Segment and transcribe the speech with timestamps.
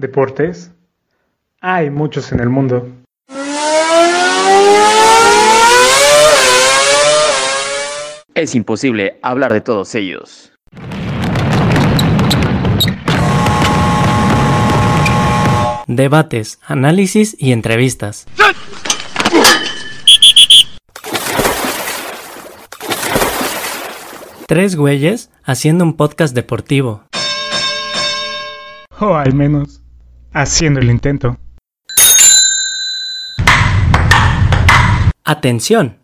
[0.00, 0.72] deportes.
[1.60, 2.88] Hay muchos en el mundo.
[8.34, 10.52] Es imposible hablar de todos ellos.
[15.86, 18.26] Debates, análisis y entrevistas.
[24.46, 27.04] Tres güeyes haciendo un podcast deportivo.
[28.98, 29.79] O al menos
[30.32, 31.38] haciendo el intento.
[35.24, 35.98] Atención.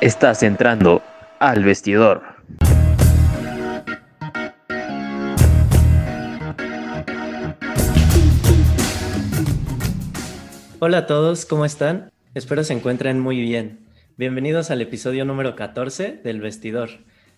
[0.00, 1.02] Estás entrando
[1.38, 2.22] al vestidor.
[10.80, 12.10] Hola a todos, ¿cómo están?
[12.34, 13.88] Espero se encuentren muy bien.
[14.18, 16.90] Bienvenidos al episodio número 14 del Vestidor.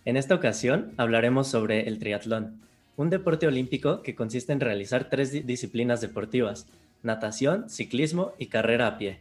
[0.06, 2.60] En esta ocasión hablaremos sobre el triatlón,
[2.96, 6.68] un deporte olímpico que consiste en realizar tres disciplinas deportivas,
[7.02, 9.18] natación, ciclismo y carrera a pie.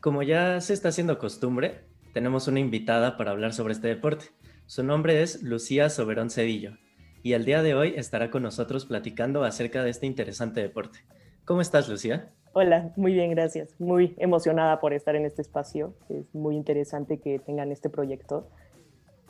[0.00, 1.80] Como ya se está haciendo costumbre,
[2.12, 4.26] tenemos una invitada para hablar sobre este deporte.
[4.66, 6.76] Su nombre es Lucía Soberón Cedillo
[7.22, 10.98] y el día de hoy estará con nosotros platicando acerca de este interesante deporte.
[11.46, 12.28] ¿Cómo estás, Lucía?
[12.52, 13.74] Hola, muy bien, gracias.
[13.78, 15.94] Muy emocionada por estar en este espacio.
[16.10, 18.50] Es muy interesante que tengan este proyecto.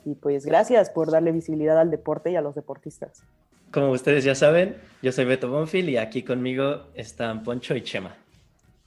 [0.05, 3.23] Y pues gracias por darle visibilidad al deporte y a los deportistas.
[3.71, 8.15] Como ustedes ya saben, yo soy Beto Bonfil y aquí conmigo están Poncho y Chema.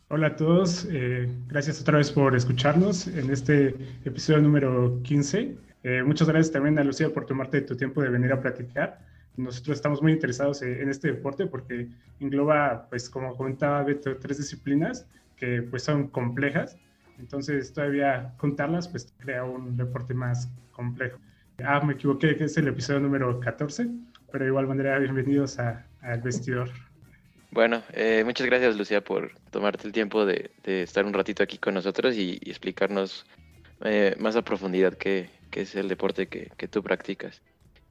[0.08, 3.74] Hola a todos, eh, gracias otra vez por escucharnos en este
[4.04, 5.56] episodio número 15.
[5.84, 8.98] Eh, muchas gracias también a Lucía por tomarte tu tiempo de venir a platicar
[9.36, 11.88] nosotros estamos muy interesados en este deporte porque
[12.20, 16.76] engloba, pues como comentaba Beto, tres disciplinas que pues son complejas.
[17.18, 21.18] Entonces todavía contarlas pues crea un deporte más complejo.
[21.64, 23.88] Ah, me equivoqué, que es el episodio número 14,
[24.30, 26.70] pero de igual manera bienvenidos al vestidor.
[27.50, 31.74] Bueno, eh, muchas gracias Lucía por tomarte el tiempo de, estar un ratito aquí con
[31.74, 33.26] nosotros y, explicarnos
[33.84, 37.42] eh, más a profundidad qué, qué, es el deporte que, que tú practicas.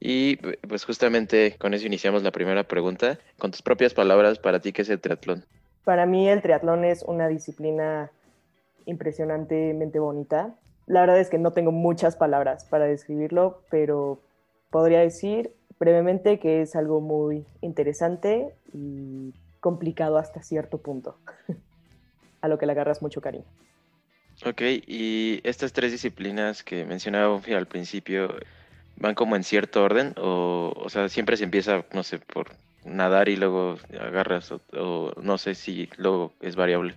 [0.04, 3.20] Y pues justamente con eso iniciamos la primera pregunta.
[3.38, 5.44] Con tus propias palabras, para ti, ¿qué es el triatlón?
[5.84, 8.10] Para mí el triatlón es una disciplina
[8.84, 10.56] impresionantemente bonita.
[10.86, 14.20] La verdad es que no tengo muchas palabras para describirlo, pero
[14.70, 21.16] podría decir brevemente que es algo muy interesante y complicado hasta cierto punto,
[22.40, 23.44] a lo que le agarras mucho cariño.
[24.44, 28.34] Ok, y estas tres disciplinas que mencionaba al principio,
[28.96, 32.50] van como en cierto orden o, o sea, siempre se empieza, no sé, por
[32.84, 36.94] nadar y luego agarras o, no sé si luego es variable.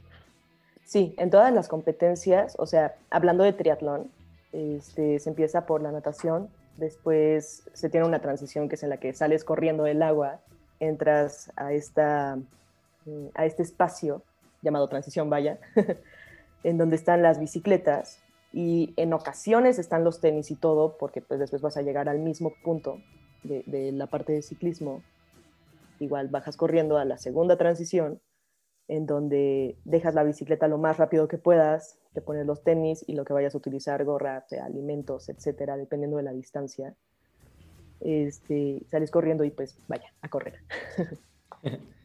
[0.86, 4.10] Sí, en todas las competencias, o sea, hablando de triatlón,
[4.54, 6.48] este, se empieza por la natación,
[6.78, 10.40] después se tiene una transición que es en la que sales corriendo del agua,
[10.80, 12.38] entras a, esta,
[13.34, 14.22] a este espacio
[14.62, 15.60] llamado transición, vaya,
[16.64, 18.20] en donde están las bicicletas,
[18.56, 22.20] y en ocasiones están los tenis y todo, porque pues después vas a llegar al
[22.20, 23.02] mismo punto
[23.44, 25.04] de, la parte de ciclismo.
[26.00, 28.22] Igual bajas corriendo a la segunda transición,
[28.88, 33.14] en donde dejas la bicicleta lo más rápido que puedas, te pones los tenis y
[33.14, 36.94] lo que vayas a utilizar, gorra, alimentos, etcétera, dependiendo de la distancia.
[38.02, 40.60] Este, sales corriendo y pues vaya, a correr.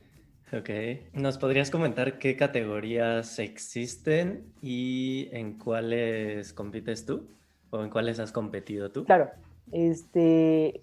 [0.52, 0.68] Ok.
[1.12, 7.28] ¿Nos podrías comentar qué categorías existen y en cuáles compites tú?
[7.70, 9.04] ¿O en cuáles has competido tú?
[9.04, 9.30] Claro.
[9.70, 10.82] Este,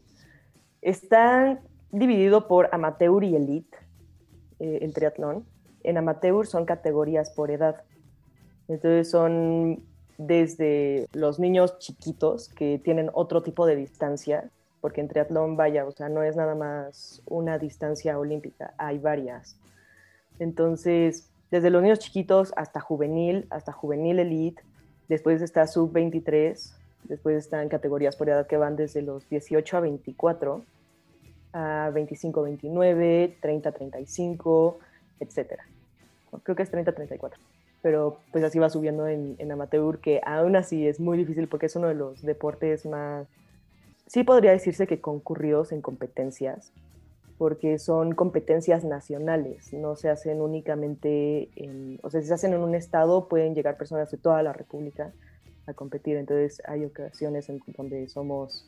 [0.82, 1.60] están
[1.92, 3.78] divididos por amateur y elite,
[4.60, 5.46] eh, el triatlón.
[5.84, 7.84] En amateur son categorías por edad.
[8.68, 9.84] Entonces son
[10.18, 14.50] desde los niños chiquitos que tienen otro tipo de distancia,
[14.82, 19.58] porque en triatlón, vaya, o sea, no es nada más una distancia olímpica, hay varias.
[20.40, 24.62] Entonces, desde los niños chiquitos hasta juvenil, hasta juvenil elite,
[25.08, 30.64] después está sub-23, después están categorías por edad que van desde los 18 a 24,
[31.54, 34.76] a 25-29, 30-35,
[35.20, 35.60] etc.
[36.44, 37.34] Creo que es 30-34
[37.80, 41.68] pero pues así va subiendo en, en, amateur, que aún así es muy difícil porque
[41.68, 43.28] es uno de los deportes más
[44.08, 46.72] sí podría decirse que concurridos en competencias,
[47.38, 52.62] porque son competencias nacionales, no se hacen únicamente en, o sea, si se hacen en
[52.62, 55.14] un estado, pueden llegar personas de toda la República
[55.68, 58.68] a competir, entonces hay ocasiones en donde somos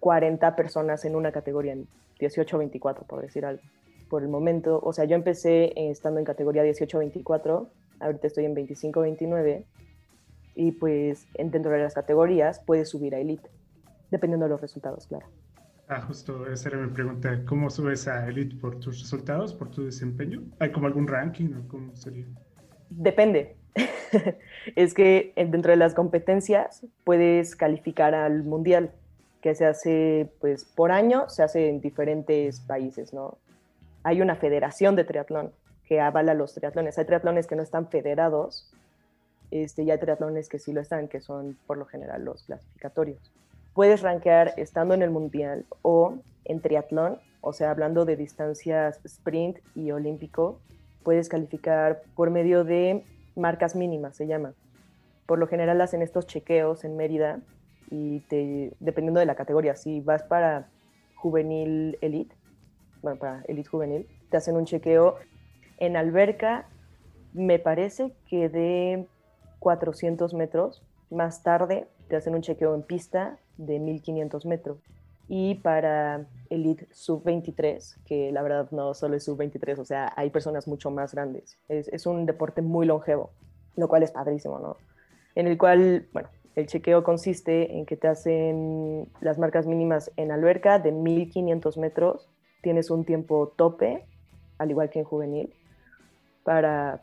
[0.00, 1.88] 40 personas en una categoría, en
[2.20, 3.62] 18-24, por decir algo.
[4.08, 7.68] Por el momento, o sea, yo empecé estando en categoría 18-24,
[8.00, 9.64] ahorita estoy en 25-29,
[10.54, 13.50] y pues dentro de las categorías puedes subir a elite
[14.10, 15.26] dependiendo de los resultados, claro.
[15.88, 17.44] Ah, justo esa era mi pregunta.
[17.44, 20.42] ¿Cómo subes a Elite por tus resultados, por tu desempeño?
[20.58, 22.26] ¿Hay como algún ranking o cómo sería?
[22.90, 23.56] Depende.
[24.76, 28.90] es que dentro de las competencias puedes calificar al mundial,
[29.40, 33.38] que se hace pues por año, se hace en diferentes países, ¿no?
[34.06, 35.50] Hay una federación de triatlón
[35.84, 36.96] que avala los triatlones.
[36.96, 38.72] Hay triatlones que no están federados
[39.50, 43.32] este, y hay triatlones que sí lo están, que son por lo general los clasificatorios.
[43.74, 49.58] Puedes rankear estando en el mundial o en triatlón, o sea, hablando de distancias sprint
[49.74, 50.60] y olímpico,
[51.02, 53.02] puedes calificar por medio de
[53.34, 54.54] marcas mínimas, se llama.
[55.26, 57.40] Por lo general hacen estos chequeos en Mérida
[57.90, 58.22] y
[58.78, 60.68] dependiendo de la categoría, si vas para
[61.16, 62.35] juvenil elite,
[63.06, 65.14] bueno, para elite juvenil, te hacen un chequeo
[65.78, 66.66] en alberca,
[67.34, 69.06] me parece que de
[69.60, 70.82] 400 metros.
[71.08, 74.78] Más tarde te hacen un chequeo en pista de 1500 metros.
[75.28, 80.66] Y para Elite Sub-23, que la verdad no solo es Sub-23, o sea, hay personas
[80.66, 81.58] mucho más grandes.
[81.68, 83.30] Es, es, un deporte muy longevo,
[83.76, 84.76] lo cual es padrísimo, ¿no?
[85.36, 90.32] En el cual, bueno, el chequeo consiste en que te hacen las marcas mínimas en
[90.32, 92.28] alberca de 1500 metros,
[92.66, 94.02] tienes un tiempo tope,
[94.58, 95.54] al igual que en juvenil,
[96.42, 97.00] para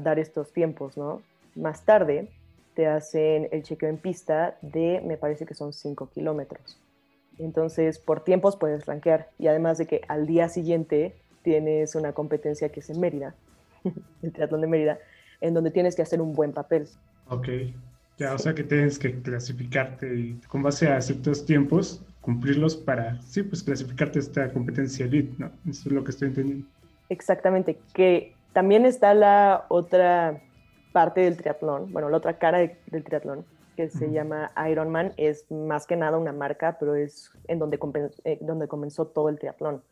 [0.00, 1.22] dar estos tiempos, ¿no?
[1.54, 2.30] Más tarde
[2.74, 6.80] te hacen el chequeo en pista de, me parece que son 5 kilómetros.
[7.38, 9.30] Entonces, por tiempos puedes rankear.
[9.38, 13.36] Y además de que al día siguiente tienes una competencia que es en Mérida,
[14.22, 14.98] el triatlón de Mérida,
[15.40, 16.88] en donde tienes que hacer un buen papel.
[17.28, 17.50] Ok.
[18.18, 23.42] Ya, o sea que tienes que clasificarte con base a ciertos tiempos, cumplirlos para, sí,
[23.42, 25.50] pues clasificarte a esta competencia elite, ¿no?
[25.68, 26.66] Eso es lo que estoy entendiendo.
[27.10, 30.40] Exactamente, que también está la otra
[30.92, 33.44] parte del triatlón, bueno, la otra cara del triatlón,
[33.76, 37.78] que se llama Ironman, es más que nada una marca, pero es en donde,
[38.24, 39.82] eh, donde comenzó todo el triatlón.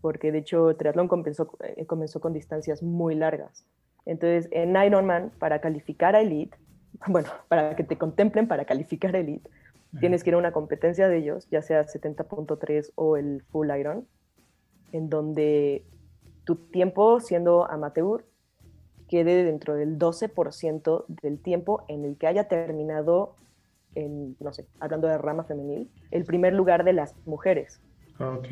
[0.00, 3.66] Porque de hecho triatlón comenzó, eh, comenzó con distancias muy largas.
[4.06, 6.56] Entonces, en Ironman, para calificar a Elite,
[7.08, 9.50] bueno, para que te contemplen para calificar a Elite,
[10.00, 14.06] tienes que ir a una competencia de ellos, ya sea 70.3 o el Full Iron,
[14.92, 15.84] en donde
[16.44, 18.24] tu tiempo siendo amateur
[19.08, 23.34] quede dentro del 12% del tiempo en el que haya terminado,
[23.94, 27.80] en, no sé, hablando de rama femenil, el primer lugar de las mujeres.
[28.20, 28.48] Ok.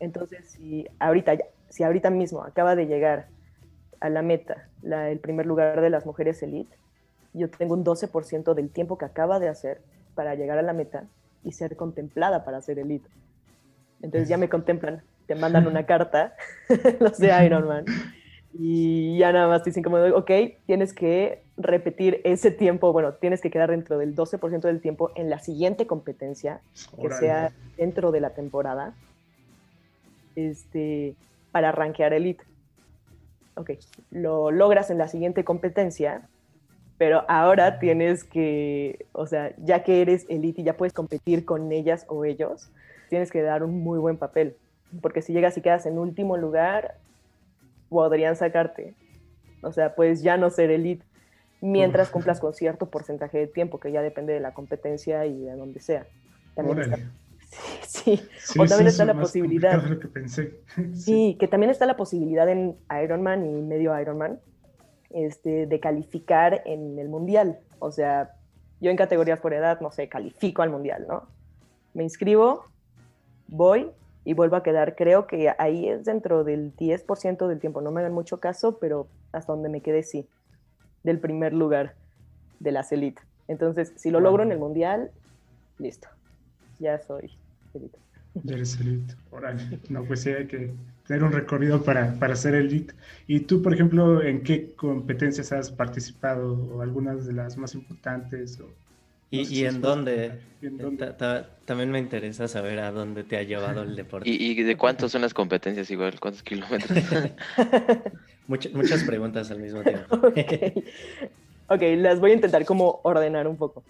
[0.00, 1.36] Entonces, si ahorita,
[1.68, 3.28] si ahorita mismo acaba de llegar
[4.00, 6.76] a la meta el primer lugar de las mujeres elite,
[7.34, 9.80] yo tengo un 12% del tiempo que acaba de hacer
[10.18, 11.04] para llegar a la meta
[11.44, 13.08] y ser contemplada para ser elite.
[14.02, 16.34] Entonces ya me contemplan te mandan una carta,
[16.98, 17.84] los de Iron Man,
[18.52, 20.30] y ya nada más te dicen como, ok,
[20.66, 25.30] tienes que repetir ese tiempo, bueno, tienes que quedar dentro del 12% del tiempo en
[25.30, 26.60] la siguiente competencia,
[27.00, 28.94] que sea dentro de la temporada,
[30.34, 31.14] este,
[31.52, 32.42] para rankear Elite.
[33.54, 33.72] Ok,
[34.10, 36.22] lo logras en la siguiente competencia,
[36.98, 41.72] pero ahora tienes que, o sea, ya que eres Elite y ya puedes competir con
[41.72, 42.70] ellas o ellos,
[43.08, 44.56] tienes que dar un muy buen papel
[45.00, 46.96] porque si llegas y quedas en último lugar,
[47.88, 48.94] podrían sacarte.
[49.62, 51.04] O sea, puedes ya no ser elite
[51.60, 55.56] mientras cumplas con cierto porcentaje de tiempo, que ya depende de la competencia y de
[55.56, 56.06] donde sea.
[56.54, 56.96] También está,
[57.86, 58.58] sí, sí.
[58.58, 59.98] o también está la posibilidad.
[59.98, 60.60] que pensé.
[60.94, 61.36] sí.
[61.38, 64.40] que también está la posibilidad en Ironman y medio Ironman
[65.10, 67.58] este, de calificar en el mundial.
[67.78, 68.34] O sea,
[68.80, 71.28] yo en categorías por edad, no sé, califico al mundial, ¿no?
[71.94, 72.64] Me inscribo,
[73.48, 73.90] voy
[74.24, 74.94] y vuelvo a quedar.
[74.94, 77.80] Creo que ahí es dentro del 10% del tiempo.
[77.80, 80.28] No me dan mucho caso, pero hasta donde me quedé sí,
[81.02, 81.94] del primer lugar
[82.60, 83.22] de las elite.
[83.48, 85.10] Entonces, si lo logro en el mundial,
[85.78, 86.08] listo,
[86.78, 87.32] ya soy
[87.74, 87.98] elite.
[88.44, 89.14] Ya eres elite.
[89.88, 90.72] No, pues sí, hay que
[91.08, 92.94] tener un recorrido para, para ser elite.
[93.26, 98.60] ¿Y tú, por ejemplo, en qué competencias has participado o algunas de las más importantes?
[98.60, 98.68] O
[99.30, 100.38] ¿Y, en dónde?
[101.64, 104.28] También me interesa saber a dónde te ha llevado el deporte.
[104.28, 106.20] ¿Y, de cuántos son las competencias igual?
[106.20, 106.98] ¿Cuántos kilómetros?
[108.46, 110.14] muchas preguntas al mismo tiempo.
[111.68, 113.82] ok, las voy a intentar como ordenar un poco.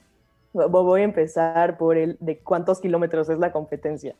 [0.53, 4.15] Voy a empezar por el de cuántos kilómetros es la competencia,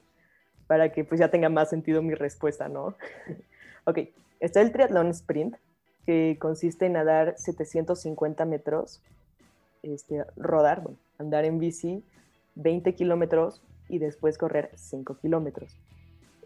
[0.69, 2.95] para que pues ya tenga más sentido mi respuesta, ¿no?
[3.85, 3.99] ok,
[4.39, 5.57] está el triatlón sprint,
[6.07, 9.03] que consiste en nadar 750 metros,
[9.83, 12.05] este, rodar, bueno, andar en bici
[12.55, 15.77] 20 kilómetros y después correr 5 kilómetros.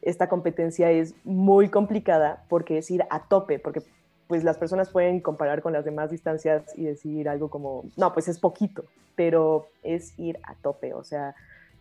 [0.00, 3.83] Esta competencia es muy complicada porque es ir a tope, porque
[4.26, 8.29] pues las personas pueden comparar con las demás distancias y decir algo como, no, pues
[8.29, 11.35] es poquito, pero es ir a tope, o sea,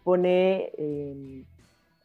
[0.03, 1.45] pone, em,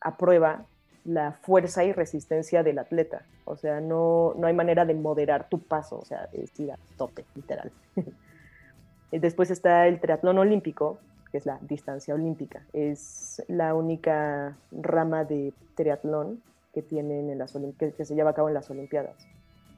[0.06, 0.64] a prueba
[1.04, 3.22] la fuerza y resistencia del atleta.
[3.44, 6.78] O sea, no, no hay manera de moderar tu paso, o sea, es ir a
[6.96, 7.72] tope, literal.
[9.10, 10.98] Después está el triatlón olímpico,
[11.32, 12.62] que es la distancia olímpica.
[12.72, 16.40] Es la única rama de triatlón
[16.72, 19.26] que, tienen en las que, se lleva a cabo en las Olimpiadas.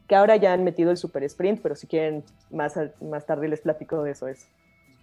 [0.08, 3.60] Que ahora ya han metido el super sprint, pero si quieren más, más tarde les
[3.62, 4.46] platico de eso, es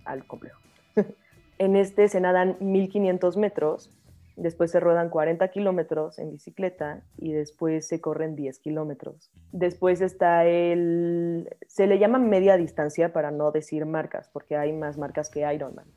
[0.03, 0.59] al complejo.
[1.57, 3.89] en este se nadan 1500 metros,
[4.35, 9.31] después se ruedan 40 kilómetros en bicicleta y después se corren 10 kilómetros.
[9.51, 11.49] Después está el...
[11.67, 15.87] se le llama media distancia para no decir marcas, porque hay más marcas que Ironman,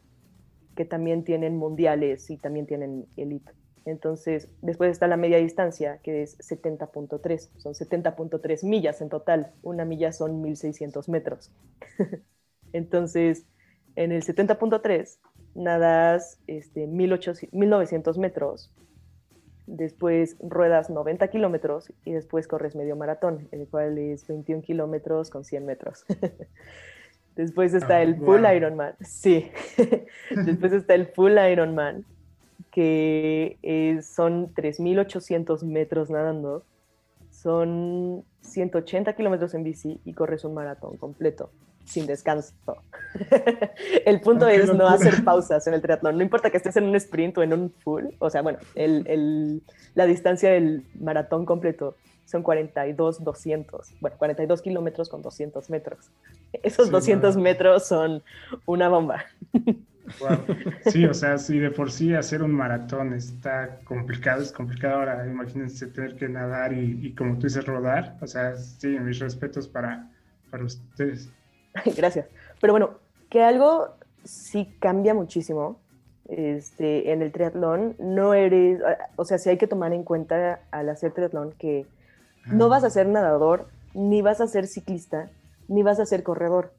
[0.77, 3.53] que también tienen mundiales y también tienen elite.
[3.85, 9.87] Entonces, después está la media distancia, que es 70.3, son 70.3 millas en total, una
[9.87, 11.51] milla son 1600 metros.
[12.73, 13.47] Entonces,
[13.97, 15.19] en el 70.3
[15.59, 18.73] nadas este, 1900 metros,
[19.67, 25.45] después ruedas 90 kilómetros y después corres medio maratón, el cual es 21 kilómetros con
[25.45, 26.07] 100 metros.
[27.37, 29.51] después está ah, el full Ironman, sí.
[30.31, 32.05] después está el full Ironman,
[32.71, 33.59] que
[34.03, 36.65] son 3.800 metros nadando,
[37.31, 41.51] son 180 kilómetros en bici y corres un maratón completo
[41.89, 42.53] sin descanso.
[44.05, 46.17] el punto es no hacer pausas en el triatlón.
[46.17, 48.05] No importa que estés en un sprint o en un full.
[48.19, 49.63] O sea, bueno, el,
[49.95, 53.95] la distancia del maratón completo son 42, 200.
[54.01, 56.11] Bueno, 42 kilómetros con 200 metros.
[56.63, 58.23] Esos 200 metros son
[58.67, 59.25] una bomba.
[60.87, 65.27] Sí, o sea, si de por sí hacer un maratón está complicado, es complicado ahora,
[65.27, 68.17] imagínense tener que nadar y, y como tú dices, rodar.
[68.23, 70.09] O sea, sí, mis respetos para,
[70.51, 71.31] para ustedes.
[71.97, 72.27] Gracias.
[72.61, 72.91] Pero bueno,
[73.31, 73.89] que algo
[74.25, 75.79] sí cambia muchísimo
[76.29, 78.81] este, en el triatlón, no eres,
[79.17, 81.87] o sea, sí hay que tomar en cuenta al hacer triatlón que
[82.47, 85.31] no vas a ser nadador, ni vas a ser ciclista,
[85.69, 86.73] ni vas a ser corredor.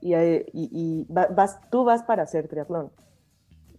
[0.00, 2.90] Y, y, vas, tú vas para hacer triatlón.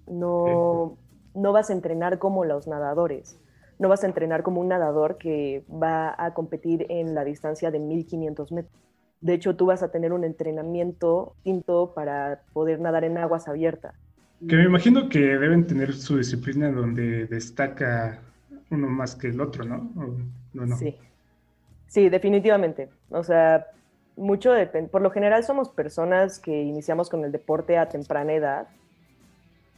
[0.08, 0.98] No,
[1.34, 3.40] no vas a entrenar como los nadadores.
[3.80, 7.80] No vas a entrenar como un nadador que va a competir en la distancia de
[7.80, 8.82] 1500 metros.
[9.22, 13.94] De hecho, tú vas a tener un entrenamiento distinto para poder nadar en aguas abiertas.
[14.48, 18.20] Que me imagino que deben tener su disciplina donde destaca
[18.72, 19.92] uno más que el otro, ¿no?
[20.54, 20.98] no, Sí.
[21.86, 22.90] Sí, definitivamente.
[23.10, 23.68] O sea,
[24.16, 24.90] mucho depende.
[24.90, 28.68] Por lo general somos personas que iniciamos con el deporte a temprana edad.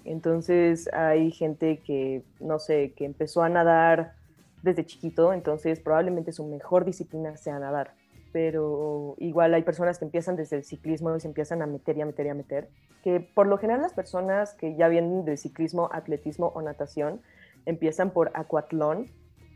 [0.06, 4.14] Entonces hay gente que, no sé, que empezó a nadar
[4.62, 7.94] desde chiquito, entonces probablemente su mejor disciplina sea nadar
[8.34, 12.02] pero igual hay personas que empiezan desde el ciclismo y se empiezan a meter y
[12.02, 12.68] a meter y a meter,
[13.04, 17.22] que por lo general las personas que ya vienen del ciclismo, atletismo o natación
[17.66, 19.12] empiezan por acuatlón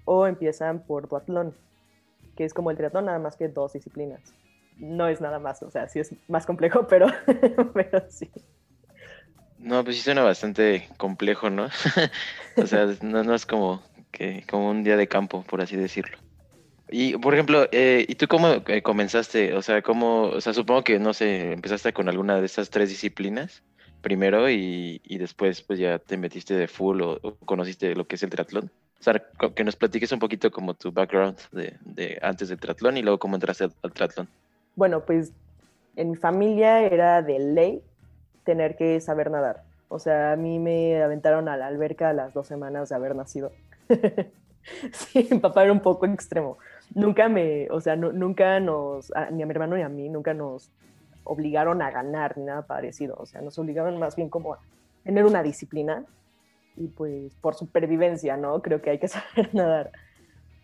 [0.06, 1.56] o empiezan por duatlón,
[2.38, 4.22] que es como el triatlón, nada más que dos disciplinas.
[4.78, 7.08] No es nada más, o sea, sí es más complejo, pero,
[7.74, 8.30] pero sí.
[9.58, 11.68] No, pues sí suena bastante complejo, ¿no?
[12.58, 13.82] o sea, no, no es como,
[14.12, 16.20] que, como un día de campo, por así decirlo.
[16.90, 19.54] Y, por ejemplo, eh, ¿y tú cómo eh, comenzaste?
[19.54, 22.90] O sea, ¿cómo, o sea, supongo que, no sé, empezaste con alguna de esas tres
[22.90, 23.64] disciplinas
[24.02, 28.24] primero y, y después pues ya te metiste de full o, conociste lo que es
[28.24, 28.72] el triatlón.
[29.00, 29.22] O sea,
[29.54, 33.20] que nos platiques un poquito como tu background de, de antes del triatlón y luego
[33.20, 34.28] cómo entraste al, al triatlón.
[34.76, 35.34] Bueno, pues
[35.96, 37.82] en mi familia era de ley
[38.44, 39.64] tener que saber nadar.
[39.90, 43.16] O sea, a mí me aventaron a la alberca a las dos semanas de haber
[43.16, 43.52] nacido.
[44.92, 46.58] sí, mi papá era un poco extremo
[46.94, 50.72] nunca me, o sea, nunca nos, ni a mi hermano ni a mí, nunca nos
[51.24, 53.16] obligaron a ganar ni nada parecido.
[53.20, 54.60] O sea, nos obligaron más bien como a
[55.04, 56.06] tener una disciplina
[56.76, 58.62] y pues por supervivencia, ¿no?
[58.62, 59.92] Creo que hay que saber nadar.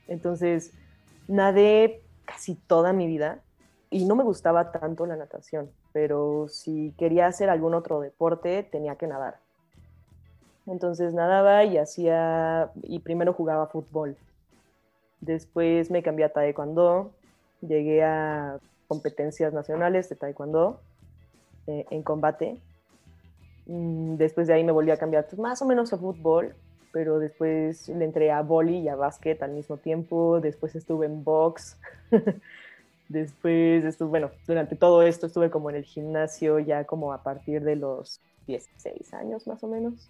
[0.07, 0.73] Entonces,
[1.27, 3.39] nadé casi toda mi vida
[3.89, 8.95] y no me gustaba tanto la natación, pero si quería hacer algún otro deporte tenía
[8.95, 9.37] que nadar.
[10.65, 14.15] Entonces nadaba y hacía, y primero jugaba fútbol.
[15.23, 17.11] Después me cambié a taekwondo,
[17.61, 20.81] llegué a competencias nacionales de taekwondo
[21.65, 22.57] eh, en combate.
[23.65, 26.53] Mm, después de ahí me volví a cambiar pues, más o menos a fútbol,
[26.91, 30.41] pero después le entré a vóley y a básquet al mismo tiempo.
[30.41, 31.77] Después estuve en box.
[33.07, 37.63] después estuve, bueno, durante todo esto estuve como en el gimnasio ya como a partir
[37.63, 40.09] de los 16 años más o menos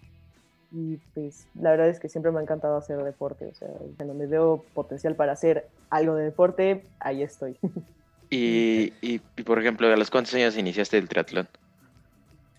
[0.74, 4.12] y pues la verdad es que siempre me ha encantado hacer deporte, o sea, cuando
[4.12, 7.56] me veo potencial para hacer algo de deporte, ahí estoy.
[8.30, 11.46] Y, y, por ejemplo, ¿a los cuántos años iniciaste el triatlón?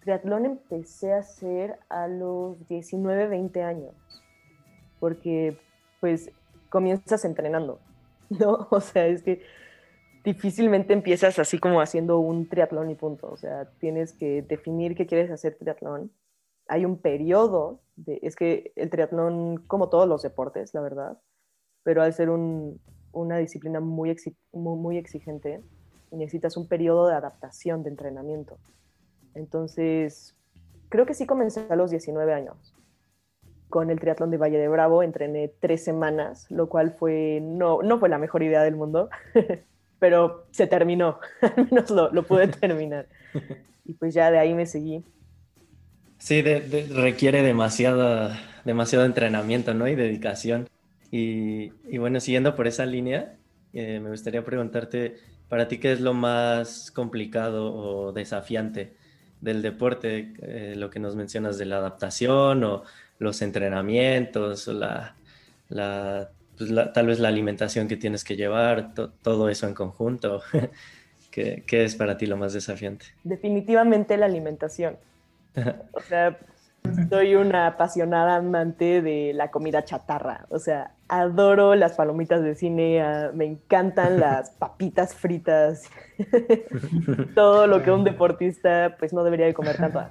[0.02, 3.94] Triatlón empecé a hacer a los 19, 20 años,
[5.02, 5.58] porque
[6.00, 6.30] pues
[6.70, 7.80] comienzas entrenando,
[8.30, 8.68] ¿no?
[8.70, 9.42] O sea, es que
[10.24, 13.30] difícilmente empiezas así como haciendo un triatlón y punto.
[13.30, 16.10] O sea, tienes que definir qué quieres hacer triatlón.
[16.68, 21.18] Hay un periodo, de, es que el triatlón, como todos los deportes, la verdad,
[21.84, 24.16] pero al ser una disciplina muy,
[24.52, 25.62] muy, exigente,
[26.12, 28.58] necesitas un periodo de adaptación, de entrenamiento.
[29.36, 30.36] Entonces,
[30.90, 32.74] creo que sí comencé a los 19 años.
[33.70, 38.00] Con el triatlón de Valle de Bravo entrené tres semanas, lo cual fue, no, no
[38.00, 39.10] fue la mejor idea del mundo,
[40.00, 43.08] pero se terminó, al menos lo, lo, pude terminar.
[43.88, 45.06] Y pues ya de ahí me seguí.
[46.18, 48.32] Sí, requiere demasiado,
[48.64, 49.88] demasiado entrenamiento, ¿no?
[49.88, 50.68] Y dedicación.
[51.12, 53.38] Y, bueno, siguiendo por esa línea,
[53.74, 55.16] eh, me gustaría preguntarte,
[55.48, 58.96] para ti, ¿qué es lo más complicado o desafiante
[59.40, 60.34] del deporte?
[60.42, 62.84] Eh, lo que nos mencionas de la adaptación o
[63.20, 65.16] los entrenamientos o la,
[66.58, 70.42] pues tal vez la alimentación que tienes que llevar, todo eso en conjunto.
[71.32, 73.06] ¿Qué, ¿Qué, es para ti lo más desafiante?
[73.24, 74.98] Definitivamente la alimentación.
[75.94, 76.38] O sea,
[77.10, 80.46] soy una apasionada amante de la comida chatarra.
[80.50, 85.90] O sea, adoro las palomitas de cine, ah, me encantan las papitas fritas,
[87.36, 90.04] todo lo que un deportista pues no debería de comer tanto.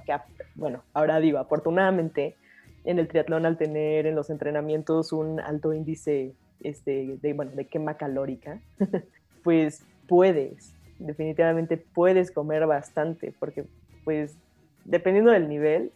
[0.55, 2.35] bueno, ahora digo, afortunadamente
[2.83, 7.65] en el triatlón al tener en los entrenamientos un alto índice este, de, bueno, de
[7.65, 8.61] quema calórica,
[9.43, 13.65] pues puedes, definitivamente puedes comer bastante, porque
[14.03, 14.37] pues
[14.85, 15.91] dependiendo del nivel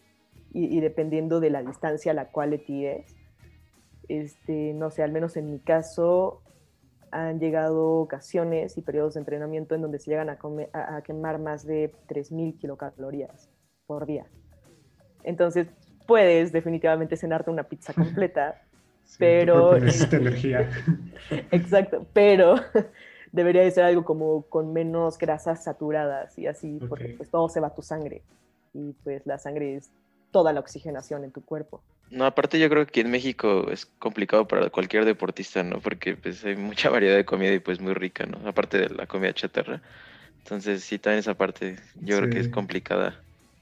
[0.52, 3.14] y, dependiendo de la distancia a la cual le tires,
[4.08, 6.42] este, no sé, al menos en mi caso,
[7.12, 10.38] han llegado ocasiones y periodos de entrenamiento en donde se llegan a,
[10.72, 13.48] a quemar más de 3.000 kilocalorías
[13.86, 14.26] por día.
[15.22, 15.68] Entonces,
[16.08, 18.60] puedes definitivamente cenarte una pizza completa,
[19.20, 19.78] pero...
[19.78, 20.68] Necesita energía.
[21.52, 22.56] Exacto, pero
[23.30, 27.60] debería de ser algo como con menos grasas saturadas y así, porque pues todo se
[27.60, 28.24] va a tu sangre
[28.72, 29.90] y pues la sangre es
[30.30, 31.82] toda la oxigenación en tu cuerpo.
[32.10, 35.80] No, aparte yo creo que aquí en México es complicado para cualquier deportista, ¿no?
[35.80, 38.48] Porque pues hay mucha variedad de comida y pues muy rica, ¿no?
[38.48, 39.80] Aparte de la comida chatarra.
[40.38, 43.20] Entonces sí, también esa parte yo creo que es complicada.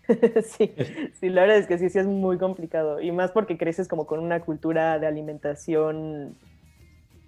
[0.43, 0.75] sí,
[1.21, 3.01] sí, la verdad es que sí, sí es muy complicado.
[3.01, 6.35] Y más porque creces como con una cultura de alimentación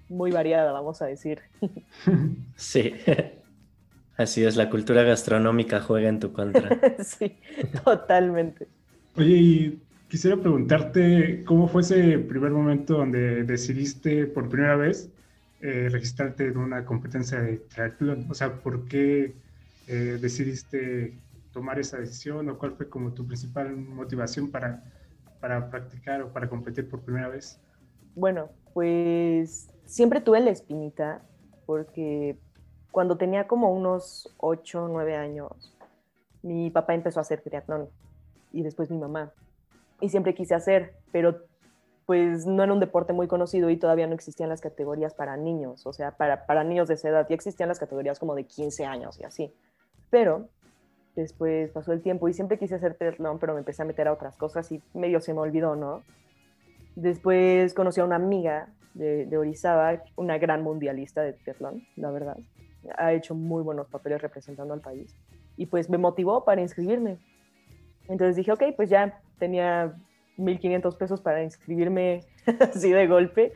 [0.08, 1.40] muy variada, vamos a decir.
[2.56, 2.94] sí.
[4.16, 6.68] Así es, la cultura gastronómica juega en tu contra.
[7.04, 7.38] sí,
[7.84, 8.68] totalmente.
[9.16, 15.10] Oye, y quisiera preguntarte, ¿cómo fue ese primer momento donde decidiste por primera vez
[15.60, 18.26] eh, registrarte en una competencia de triatlón?
[18.30, 19.34] O sea, ¿por qué
[19.86, 21.14] eh, decidiste
[21.52, 24.84] tomar esa decisión o cuál fue como tu principal motivación para,
[25.40, 27.58] para practicar o para competir por primera vez?
[28.14, 31.22] Bueno, pues siempre tuve la espinita
[31.66, 32.36] porque
[32.90, 35.74] cuando tenía como unos 8 o 9 años,
[36.42, 37.88] mi papá empezó a hacer triatlón
[38.52, 39.32] y después mi mamá.
[40.00, 41.42] Y siempre quise hacer, pero
[42.06, 45.86] pues no era un deporte muy conocido y todavía no existían las categorías para niños,
[45.86, 48.84] o sea, para, para niños de esa edad, ya existían las categorías como de 15
[48.84, 49.54] años y así.
[50.10, 50.48] Pero
[51.16, 54.12] Después pasó el tiempo y siempre quise hacer triatlón, pero me empecé a meter a
[54.12, 56.02] otras cosas y medio se me olvidó, ¿no?
[56.94, 62.36] Después conocí a una amiga de, de Orizaba, una gran mundialista de triatlón, la verdad.
[62.96, 65.16] Ha hecho muy buenos papeles representando al país.
[65.56, 67.18] Y pues me motivó para inscribirme.
[68.08, 69.94] Entonces dije, ok, pues ya tenía
[70.38, 72.24] 1.500 pesos para inscribirme
[72.60, 73.52] así de golpe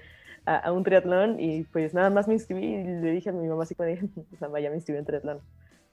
[0.47, 3.63] a, un triatlón y pues nada más me inscribí y le dije a mi mamá
[3.63, 4.09] así, cuando dije,
[4.51, 5.41] vaya, me inscribí en triatlón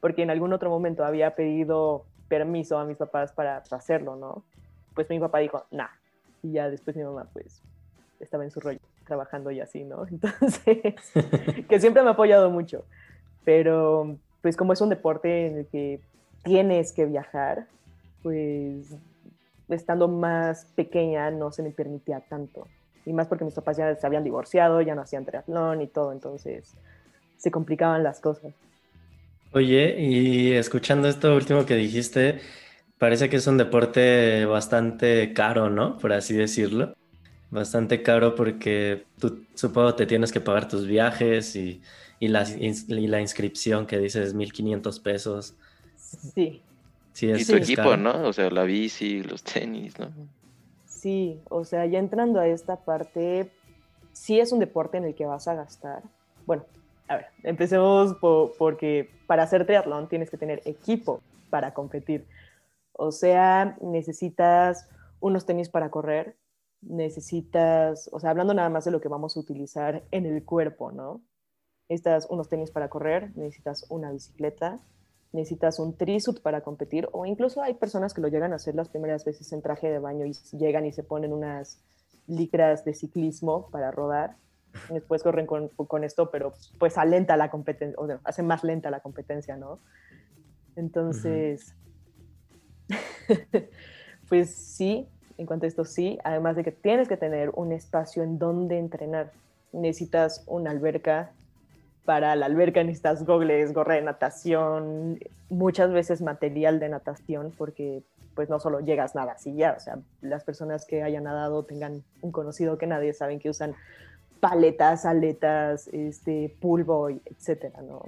[0.01, 4.43] porque en algún otro momento había pedido permiso a mis papás para hacerlo, ¿no?
[4.95, 5.89] Pues mi papá dijo, nah.
[6.43, 7.61] Y ya después mi mamá, pues,
[8.19, 10.05] estaba en su rollo, trabajando y así, ¿no?
[10.11, 10.95] Entonces,
[11.69, 12.83] que siempre me ha apoyado mucho.
[13.43, 15.99] Pero, pues, como es un deporte en el que
[16.43, 17.67] tienes que viajar,
[18.23, 18.95] pues,
[19.69, 22.67] estando más pequeña no se me permitía tanto.
[23.05, 26.11] Y más porque mis papás ya se habían divorciado, ya no hacían triatlón y todo,
[26.11, 26.75] entonces
[27.37, 28.53] se complicaban las cosas.
[29.53, 32.39] Oye, y escuchando esto último que dijiste,
[32.97, 35.97] parece que es un deporte bastante caro, ¿no?
[35.97, 36.95] Por así decirlo.
[37.49, 41.81] Bastante caro porque tú supongo te tienes que pagar tus viajes y,
[42.27, 45.55] la, inscripción que dices 1500 pesos.
[45.95, 46.61] Sí.
[47.13, 48.27] sí y tu equipo, ¿no?
[48.27, 50.09] O sea, la bici, los tenis, ¿no?
[50.85, 53.51] Sí, o sea, ya entrando a esta parte,
[54.13, 56.03] sí es un deporte en el que vas a gastar.
[56.45, 56.63] Bueno,
[57.07, 62.25] a ver, empecemos porque para hacer triatlón tienes que tener equipo para competir.
[62.93, 64.87] O sea, necesitas
[65.19, 66.35] unos tenis para correr,
[66.81, 70.91] necesitas, o sea, hablando nada más de lo que vamos a utilizar en el cuerpo,
[70.91, 71.21] ¿no?
[71.91, 74.79] Necesitas unos tenis para correr, necesitas una bicicleta,
[75.33, 78.87] necesitas un trisuit para competir, o incluso hay personas que lo llegan a hacer las
[78.87, 81.81] primeras veces en traje de baño y llegan y se ponen unas
[82.27, 84.37] licras de ciclismo para rodar.
[84.89, 88.89] Después corren con, con esto, pero pues alenta la competencia, o sea, hace más lenta
[88.89, 89.79] la competencia, ¿no?
[90.77, 91.75] Entonces,
[94.29, 98.23] pues sí, en cuanto a esto sí, además de que tienes que tener un espacio
[98.23, 99.33] en donde entrenar.
[99.73, 101.33] Necesitas una alberca,
[102.05, 108.03] para la alberca necesitas gogles, gorra de natación, muchas veces material de natación, porque
[108.35, 112.03] pues no solo llegas nada así ya, o sea, las personas que hayan nadado tengan
[112.21, 113.75] un conocido que nadie saben que usan
[114.39, 118.01] paletas, aletas, este, pulvo, etcétera, ¿no?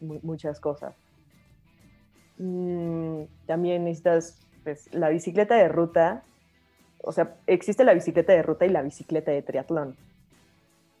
[0.00, 0.94] muchas cosas.
[2.38, 6.22] Mm, también necesitas pues, la bicicleta de ruta,
[7.02, 9.96] o sea, existe la bicicleta de ruta y la bicicleta de triatlón,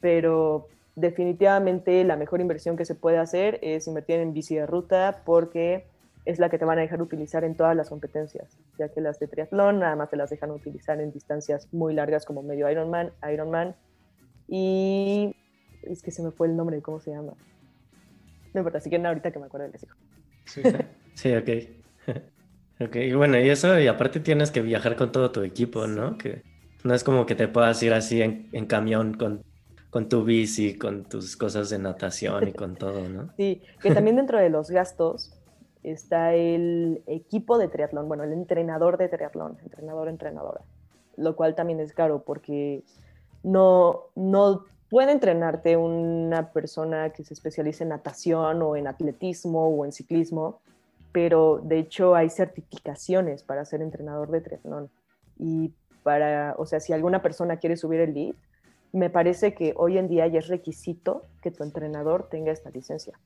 [0.00, 5.22] pero definitivamente la mejor inversión que se puede hacer es invertir en bici de ruta
[5.24, 5.86] porque
[6.24, 9.18] es la que te van a dejar utilizar en todas las competencias, ya que las
[9.18, 13.12] de triatlón nada más te las dejan utilizar en distancias muy largas como medio Ironman,
[13.32, 13.74] Ironman
[14.48, 15.34] y
[15.82, 17.32] es que se me fue el nombre de cómo se llama.
[18.54, 19.94] No importa, si quieren ahorita que me acuerdo les digo.
[20.44, 20.62] Sí,
[21.14, 21.48] sí ok.
[22.80, 26.18] ok, y bueno, y eso, y aparte tienes que viajar con todo tu equipo, ¿no?
[26.18, 26.42] Que
[26.84, 29.42] no es como que te puedas ir así en, en camión con
[29.92, 33.28] con tu bici, con tus cosas de natación y con todo, ¿no?
[33.36, 35.38] Sí, que también dentro de los gastos
[35.82, 40.62] está el equipo de triatlón, bueno, el entrenador de triatlón, entrenador, entrenadora,
[41.18, 42.82] lo cual también es caro porque
[43.42, 49.84] no, no puede entrenarte una persona que se especialice en natación o en atletismo o
[49.84, 50.62] en ciclismo,
[51.12, 54.88] pero de hecho hay certificaciones para ser entrenador de triatlón.
[55.38, 58.34] Y para, o sea, si alguna persona quiere subir el lead,
[58.92, 63.18] me parece que hoy en día ya es requisito que tu entrenador tenga esta licencia.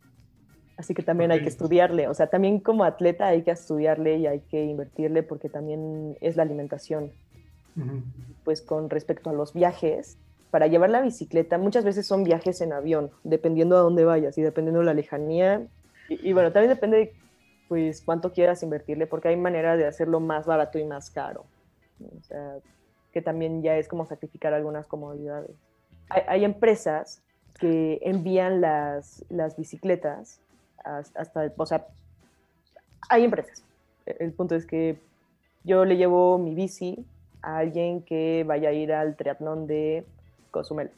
[0.76, 4.26] Así que también hay que estudiarle, o sea, también como atleta hay que estudiarle y
[4.26, 7.12] hay que invertirle porque también es la alimentación.
[8.44, 10.18] Pues con respecto a los viajes,
[10.50, 14.42] para llevar la bicicleta, muchas veces son viajes en avión, dependiendo a dónde vayas y
[14.42, 15.66] dependiendo de la lejanía.
[16.08, 17.12] Y, y bueno, también depende de
[17.68, 21.46] pues cuánto quieras invertirle porque hay manera de hacerlo más barato y más caro.
[22.00, 22.58] O sea,
[23.16, 25.56] que también ya es como sacrificar algunas comodidades.
[26.10, 27.22] Hay, empresas
[27.58, 30.38] que envían las, las bicicletas
[30.84, 31.86] hasta, o sea,
[33.08, 33.64] hay empresas.
[34.04, 34.98] El punto es que
[35.64, 37.06] yo le llevo mi bici
[37.40, 40.04] a alguien que vaya a ir al triatlón de
[40.50, 40.90] Cozumel.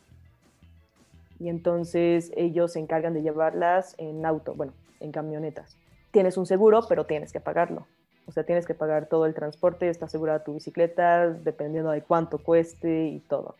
[1.38, 5.76] Y entonces ellos se encargan de llevarlas en auto, bueno, en camionetas.
[6.10, 7.86] Tienes un seguro, pero tienes que pagarlo.
[8.28, 12.38] O sea, tienes que pagar todo el transporte, está asegurada tu bicicleta, dependiendo de cuánto
[12.38, 13.54] cueste y todo.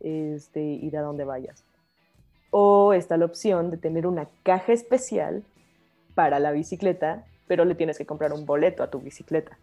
[0.00, 1.64] Este, y de a dónde vayas.
[2.50, 5.42] O está la opción de tener una caja especial
[6.14, 9.58] para la bicicleta, pero le tienes que comprar un boleto a tu bicicleta.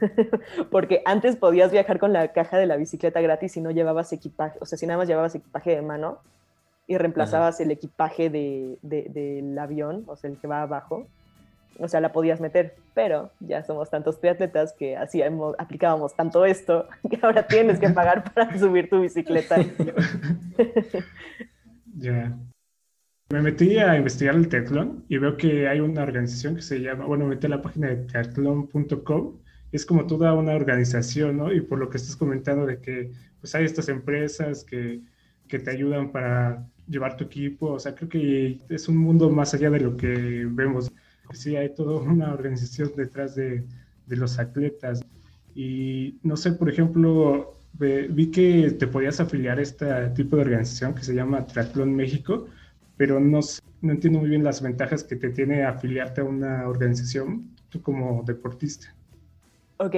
[0.70, 4.58] Porque antes podías viajar con la caja de la bicicleta gratis si no llevabas equipaje,
[4.60, 6.18] o sea, si nada más llevabas equipaje de mano
[6.86, 11.06] y reemplazabas el equipaje de, del avión, o sea, el que va abajo,
[11.78, 16.88] o sea, la podías meter, pero ya somos tantos triatletas que hacíamos, aplicábamos tanto esto
[17.10, 19.56] que ahora tienes que pagar para subir tu bicicleta.
[21.96, 22.36] ya.
[23.28, 27.06] Me metí a investigar el triatlón y veo que hay una organización que se llama,
[27.06, 29.38] bueno, metí a la página de triatlón.com,
[29.72, 31.52] es como toda una organización, ¿no?
[31.52, 33.10] Y por lo que estás comentando de que
[33.40, 35.00] pues hay estas empresas que,
[35.48, 39.54] que te ayudan para llevar tu equipo, o sea, creo que es un mundo más
[39.54, 40.92] allá de lo que vemos
[41.32, 43.64] sí hay toda una organización detrás de,
[44.06, 45.04] de los atletas.
[45.54, 50.94] Y no sé, por ejemplo, vi que te podías afiliar a este tipo de organización
[50.94, 52.46] que se llama Triatlón México,
[52.96, 53.40] pero no,
[53.82, 58.22] no entiendo muy bien las ventajas que te tiene afiliarte a una organización tú como
[58.22, 58.94] deportista.
[59.78, 59.94] Ok,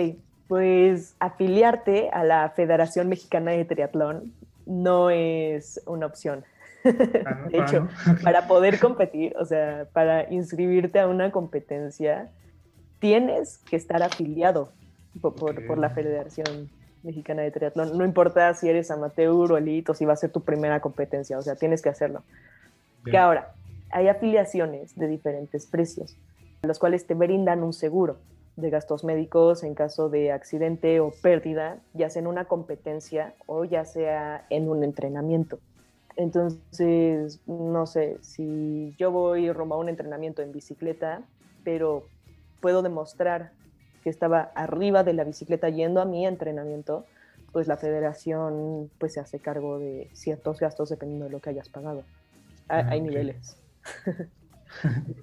[0.48, 4.32] pues afiliarte a la Federación Mexicana de Triatlón
[4.66, 6.44] no es una opción.
[6.84, 7.88] de hecho,
[8.22, 12.30] para poder competir, o sea, para inscribirte a una competencia,
[12.98, 14.72] tienes que estar afiliado
[15.20, 16.70] por, la Federación
[17.02, 17.96] Mexicana de Triatlón.
[17.96, 21.38] No importa si eres amateur o elite o si va a ser tu primera competencia,
[21.38, 22.22] o sea, tienes que hacerlo.
[23.04, 23.54] Que ahora,
[23.90, 26.16] hay afiliaciones de diferentes precios,
[26.62, 28.18] los cuales te brindan un seguro
[28.56, 33.64] de gastos médicos en caso de accidente o pérdida, ya sea en una competencia o
[33.64, 35.60] ya sea en un entrenamiento.
[36.18, 41.30] Entonces, no sé, si yo voy rumbo a un entrenamiento en bicicleta,
[41.62, 42.10] pero
[42.60, 43.54] puedo demostrar
[44.02, 47.08] que estaba arriba de la bicicleta yendo a mi entrenamiento,
[47.52, 51.68] pues la federación pues se hace cargo de ciertos gastos dependiendo de lo que hayas
[51.70, 52.08] pagado.
[52.68, 53.02] Hay, Ah, hay ok.
[53.02, 53.62] niveles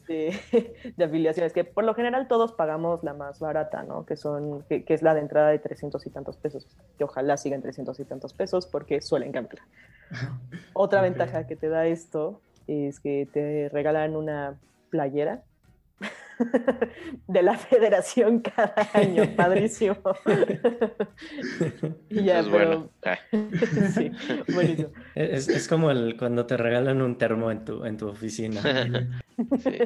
[0.08, 0.36] de,
[0.97, 4.05] de afiliaciones, que por lo general todos pagamos la más barata, ¿no?
[4.05, 7.38] Que, son, que, que es la de entrada de 300 y tantos pesos, que ojalá
[7.38, 9.63] sigan 300 y tantos pesos porque suelen cambiar.
[10.73, 15.43] Otra ventaja que te da esto es que te regalan una playera
[17.28, 19.98] de la federación cada año, padrísimo.
[22.10, 22.89] y ya, es pero bueno.
[23.06, 23.17] Ah,
[23.93, 24.12] sí,
[24.54, 24.89] buenísimo.
[25.15, 28.62] Es, es como el, cuando te regalan un termo en tu, en tu oficina.
[29.60, 29.80] sí.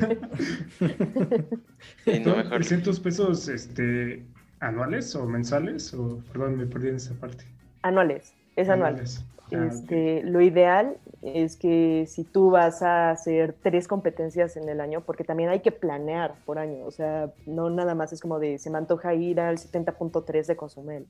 [2.05, 2.57] Sí, no, ¿Son mejor.
[2.57, 4.25] 300 pesos este,
[4.59, 5.93] anuales o mensuales?
[5.93, 7.45] O, perdón, me perdí en esa parte.
[7.81, 8.93] Anuales, es anual.
[8.93, 9.25] Anuales.
[9.51, 15.01] Este, Lo ideal es que si tú vas a hacer tres competencias en el año,
[15.01, 18.57] porque también hay que planear por año, o sea, no nada más es como de
[18.59, 21.07] se me antoja ir al 70.3 de Cozumel.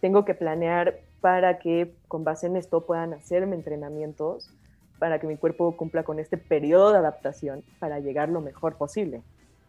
[0.00, 4.50] Tengo que planear para que con base en esto puedan hacerme entrenamientos
[4.98, 9.22] para que mi cuerpo cumpla con este periodo de adaptación para llegar lo mejor posible.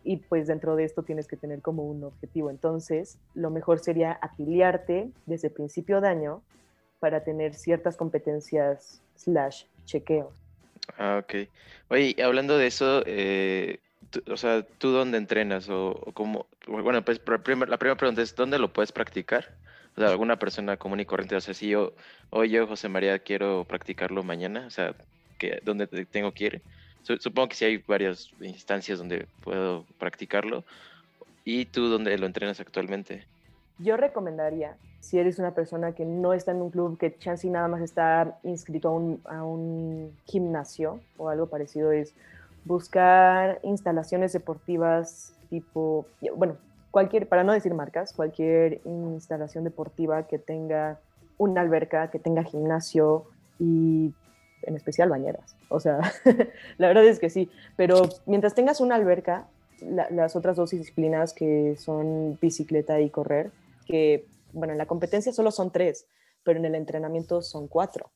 [0.04, 2.50] Y pues dentro de esto tienes que tener como un objetivo.
[2.50, 6.42] Entonces, lo mejor sería afiliarte desde principio de año
[7.00, 10.42] para tener ciertas competencias slash chequeos.
[10.98, 11.50] Ah, ok.
[11.90, 13.80] Oye, hablando de eso, eh,
[14.28, 15.70] o sea, ¿tú dónde entrenas?
[15.70, 16.48] O, o cómo?
[16.68, 19.58] Bueno, pues la primera pregunta es, ¿dónde lo puedes practicar?
[19.98, 21.96] O sea, alguna persona común y corriente, o sea, si yo,
[22.30, 24.96] hoy yo, José María, quiero practicarlo mañana, o sea,
[25.64, 26.66] ¿dónde te- tengo que ir?
[27.02, 30.66] Su- supongo que sí hay varias instancias donde puedo practicarlo.
[31.46, 33.28] ¿Y tú dónde lo entrenas actualmente?
[33.78, 37.50] Yo recomendaría, si eres una persona que no está en un club, que chance y
[37.50, 38.90] nada más está inscrito
[39.26, 42.14] a un, gimnasio o algo parecido, es
[42.64, 46.58] buscar instalaciones deportivas tipo, bueno,
[46.90, 51.00] cualquier, para no decir marcas, cualquier instalación deportiva que tenga
[51.38, 53.26] una alberca, que tenga gimnasio
[53.60, 54.14] y
[54.64, 55.56] en especial bañeras.
[55.70, 56.00] O sea,
[56.78, 59.46] la verdad es que sí, pero mientras tengas una alberca,
[59.82, 63.52] la- las otras dos disciplinas que son bicicleta y correr,
[63.86, 66.08] que, bueno, en la competencia solo son tres,
[66.44, 68.12] pero en el entrenamiento son cuatro,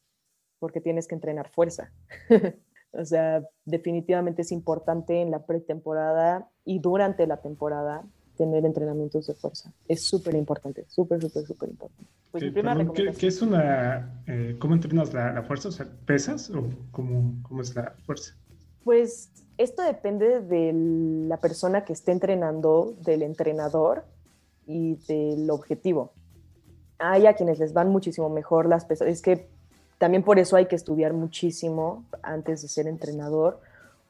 [0.59, 1.91] porque tienes que entrenar fuerza.
[2.91, 8.05] o sea, definitivamente es importante en la pretemporada y durante la temporada
[8.37, 9.73] tener entrenamientos de fuerza.
[9.87, 12.09] Es súper importante, súper, súper, súper importante.
[12.31, 14.23] Pues Eh, perdón, ¿qué, qué es una...
[14.27, 15.69] eh, ¿Cómo entrenas la, la fuerza?
[15.69, 18.35] O sea, ¿pesas o cómo, cómo es la fuerza?
[18.83, 24.05] Pues esto depende de la persona que esté entrenando, del entrenador
[24.69, 26.11] y del objetivo.
[26.99, 29.07] Hay a quienes les van muchísimo mejor las pesas.
[29.07, 29.47] Es que
[29.97, 33.59] también por eso hay que estudiar muchísimo antes de ser entrenador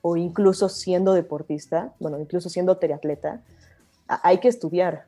[0.02, 3.42] o incluso siendo deportista, bueno, incluso siendo triatleta.
[4.08, 5.06] Hay que estudiar.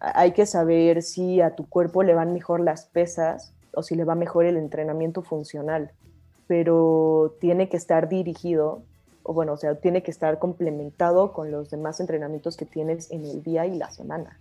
[0.00, 4.04] Hay que saber si a tu cuerpo le van mejor las pesas o si le
[4.04, 5.90] va mejor el entrenamiento funcional.
[6.46, 8.82] Pero tiene que estar dirigido
[9.28, 13.26] o bueno, o sea, tiene que estar complementado con los demás entrenamientos que tienes en
[13.26, 14.38] el día y la semana.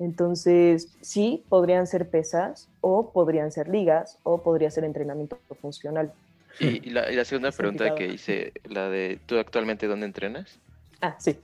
[0.00, 6.12] Entonces, sí, podrían ser pesas o podrían ser ligas o podría ser entrenamiento funcional.
[6.58, 10.06] Y, y la, y la segunda Es pregunta que hice, la de, ¿tú actualmente dónde
[10.06, 10.58] entrenas?
[11.02, 11.38] Ah, sí.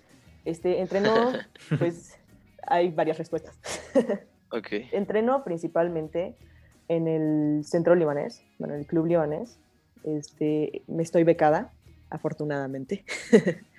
[0.47, 1.33] Este, entreno,
[1.79, 2.19] pues
[2.66, 3.59] hay varias respuestas.
[4.53, 4.69] Ok.
[4.92, 6.37] Entreno principalmente
[6.87, 9.59] en el centro libanés, bueno, en el club libanés.
[10.05, 11.73] Este, me estoy becada,
[12.11, 13.05] afortunadamente.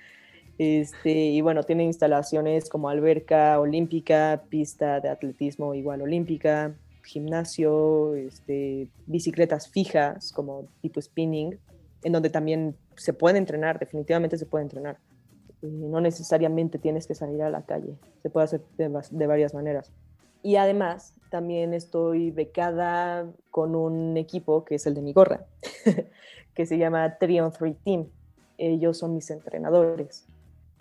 [0.57, 8.89] Este, y bueno, tiene instalaciones como alberca olímpica, pista de atletismo igual olímpica, gimnasio, este,
[9.05, 11.59] bicicletas fijas como tipo spinning,
[12.03, 14.97] en donde también se puede entrenar, definitivamente se puede entrenar.
[15.61, 19.91] No necesariamente tienes que salir a la calle, se puede hacer de, de varias maneras.
[20.41, 25.45] Y además, también estoy becada con un equipo que es el de mi gorra,
[26.55, 28.07] que se llama 3 on 3 Team.
[28.57, 30.27] Ellos son mis entrenadores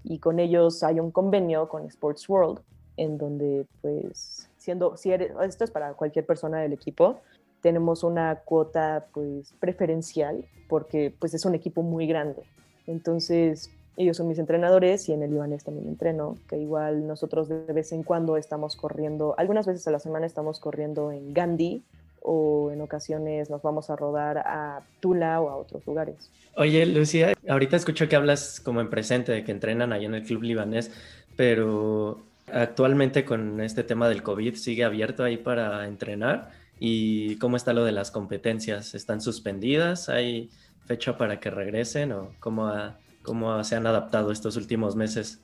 [0.09, 2.61] y con ellos hay un convenio con Sports World
[2.97, 7.21] en donde pues siendo si eres esto es para cualquier persona del equipo
[7.61, 12.42] tenemos una cuota pues preferencial porque pues es un equipo muy grande.
[12.87, 17.73] Entonces ellos son mis entrenadores y en el libanés también entreno que igual nosotros de
[17.73, 21.83] vez en cuando estamos corriendo algunas veces a la semana estamos corriendo en Gandhi
[22.29, 27.35] o en ocasiones nos vamos a rodar a Tula o a otros lugares Oye, Lucía,
[27.49, 30.91] ahorita escucho que hablas como en presente de que entrenan ahí en el club libanés,
[31.37, 32.19] pero
[32.51, 36.51] actualmente con este tema del COVID sigue abierto ahí para entrenar.
[36.79, 38.95] ¿Y cómo está lo de las competencias?
[38.95, 40.09] ¿Están suspendidas?
[40.09, 40.51] ¿Hay
[40.87, 45.41] fecha para que regresen o cómo, ha- cómo se han adaptado estos últimos meses?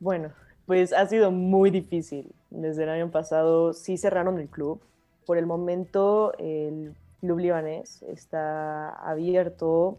[0.00, 0.30] Bueno,
[0.66, 2.32] pues ha sido muy difícil.
[2.50, 4.80] Desde el año pasado sí cerraron el club
[5.26, 9.98] por el momento el club libanés está abierto,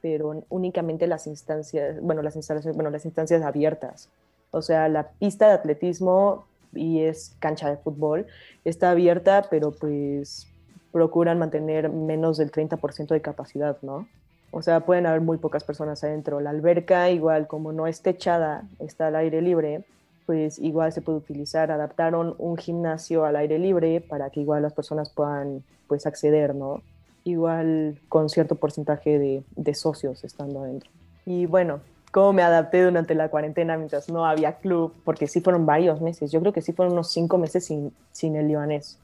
[0.00, 4.08] pero únicamente las instancias, bueno, las instalaciones, bueno, las instancias abiertas.
[4.50, 8.26] O sea, la pista de atletismo y es cancha de fútbol
[8.64, 10.46] está abierta, pero pues
[10.92, 14.08] procuran mantener menos del 30% de capacidad, ¿no?
[14.50, 16.40] O sea, pueden haber muy pocas personas adentro.
[16.40, 19.84] La alberca, igual como no es techada, está al aire libre,
[20.28, 21.70] pues igual se puede utilizar.
[21.70, 26.82] Adaptaron un gimnasio al aire libre para que igual las personas puedan pues acceder, ¿no?
[27.24, 30.90] Igual con cierto porcentaje de, de socios estando adentro.
[31.24, 31.80] Y bueno,
[32.12, 34.92] ¿cómo me adapté durante la cuarentena mientras no había club?
[35.02, 36.30] Porque sí fueron varios meses.
[36.30, 38.98] Yo creo que sí fueron unos cinco meses sin, sin el libanés.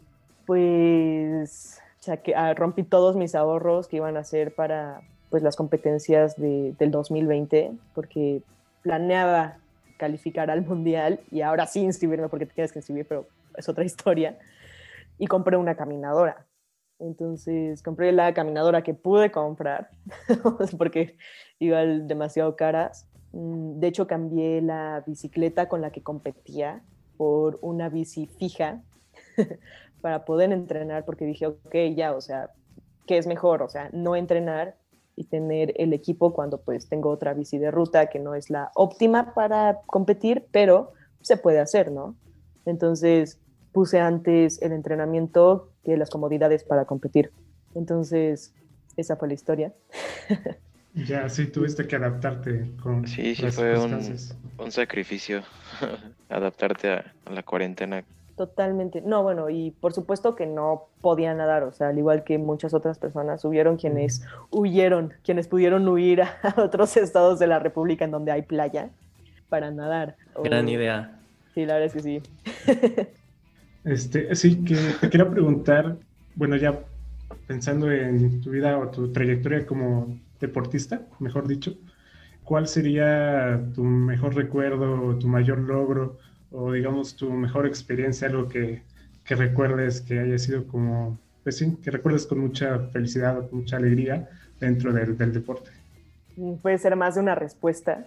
[0.45, 1.81] Pues
[2.23, 6.75] que, ah, rompí todos mis ahorros que iban a ser para, pues las competencias de,
[6.79, 8.43] del 2020 porque
[8.83, 9.57] planeaba
[10.05, 13.85] calificar al mundial y ahora sí inscribirme porque te tienes que inscribir, pero es otra
[13.91, 14.39] historia.
[15.17, 16.47] Y compré una caminadora.
[16.99, 19.91] Entonces compré la caminadora que pude comprar
[20.79, 21.17] porque
[21.59, 23.09] iban demasiado caras.
[23.33, 26.83] Mm, de hecho, cambié la bicicleta con la que competía
[27.17, 28.83] por una bici fija
[30.03, 32.51] para poder entrenar porque dije, ok, ya, o sea,
[33.07, 33.63] ¿qué es mejor?
[33.63, 34.77] O sea, no entrenar
[35.17, 38.71] y tener el equipo cuando pues tengo otra bici de ruta que no es la
[38.75, 42.17] óptima para competir, pero se puede hacer, ¿no?
[42.67, 43.39] Entonces
[43.73, 47.31] puse antes el entrenamiento que las comodidades para competir.
[47.75, 48.55] Entonces,
[48.97, 49.73] esa fue la historia.
[50.97, 53.05] Ya, sí, tuviste que adaptarte con...
[53.09, 53.99] Sí, sí, fue un,
[54.59, 55.43] un, sacrificio
[56.29, 58.05] adaptarte a la cuarentena
[58.37, 59.01] Totalmente.
[59.01, 62.75] No, bueno, y por supuesto que no podían nadar, o sea, al igual que muchas
[62.75, 68.11] otras personas, hubieron quienes huyeron, quienes pudieron huir a otros estados de la República en
[68.11, 68.91] donde hay playa
[69.49, 70.17] para nadar.
[70.43, 71.17] Gran idea.
[71.55, 72.23] Sí, la verdad es que sí.
[73.85, 75.99] Este, sí, que te quiero preguntar,
[76.37, 76.81] bueno, ya
[77.47, 81.75] pensando en tu vida o tu trayectoria como deportista, mejor dicho,
[82.45, 86.19] ¿cuál sería tu mejor recuerdo, tu mayor logro?
[86.55, 88.83] O digamos tu mejor experiencia, algo que,
[89.25, 93.61] que recuerdes que haya sido como, pues sí, que recuerdes con mucha felicidad o con
[93.61, 94.29] mucha alegría
[94.61, 95.71] dentro del, del deporte.
[96.37, 98.07] Mm, puede ser más de una respuesta.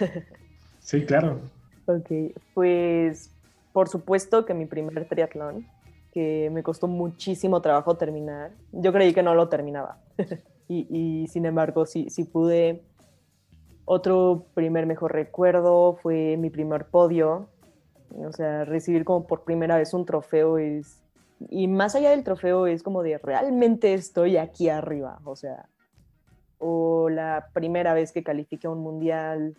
[0.80, 1.40] sí, claro.
[1.86, 3.30] Ok, pues
[3.72, 5.66] por supuesto que mi primer triatlón,
[6.12, 9.98] que me costó muchísimo trabajo terminar, yo creí que no lo terminaba.
[10.68, 12.82] y, y, sin embargo, sí, sí pude.
[13.84, 17.48] Otro primer mejor recuerdo fue mi primer podio
[18.18, 21.02] o sea, recibir como por primera vez un trofeo es...
[21.48, 25.66] Y más allá del trofeo es como de realmente estoy aquí arriba, o sea,
[26.58, 29.56] o la primera vez que califiqué a un mundial,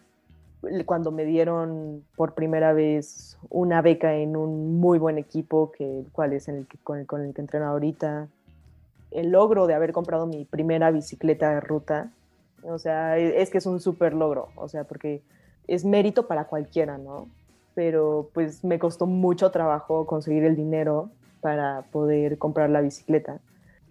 [0.86, 6.12] cuando me dieron por primera vez una beca en un muy buen equipo, que, el
[6.12, 8.28] cual es el que, con, el, que entreno ahorita,
[9.12, 12.12] el logro de haber comprado mi primera bicicleta de ruta,
[12.64, 15.22] o sea, e, es que es un súper logro, o sea, porque
[15.68, 17.28] es mérito para cualquiera, ¿no?
[17.76, 21.10] Pero pues me costó mucho trabajo conseguir el dinero
[21.42, 23.40] para poder comprar la bicicleta.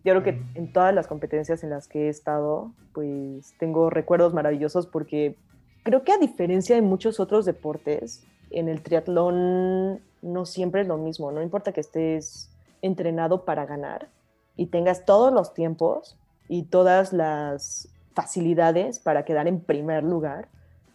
[0.04, 4.34] Yo creo que en todas las competencias en las que he estado, pues tengo recuerdos
[4.34, 5.36] maravillosos porque
[5.84, 10.98] creo que a diferencia de muchos otros deportes, en el triatlón no siempre es lo
[10.98, 12.50] mismo, no importa que estés
[12.82, 14.08] entrenado para ganar
[14.56, 16.18] y tengas todos los tiempos
[16.48, 20.48] y todas las facilidades para quedar en primer lugar,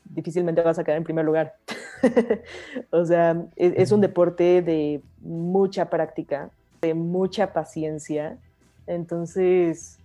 [0.06, 1.56] difícilmente vas a quedar en primer lugar.
[2.92, 6.50] o sea, es, un deporte de mucha práctica,
[6.82, 8.38] de mucha paciencia.
[8.86, 10.00] Entonces,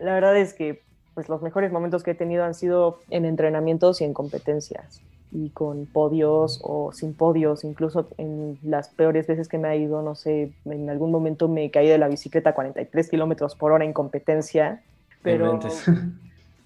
[0.00, 0.82] la verdad es que
[1.14, 5.00] pues, los mejores momentos que he tenido han sido en entrenamientos y en competencias
[5.32, 10.00] y con podios o sin podios, incluso en las peores veces que me ha ido,
[10.00, 13.84] no sé, en algún momento me caí de la bicicleta a 43 kilómetros por hora
[13.84, 14.82] en competencia,
[15.22, 15.58] pero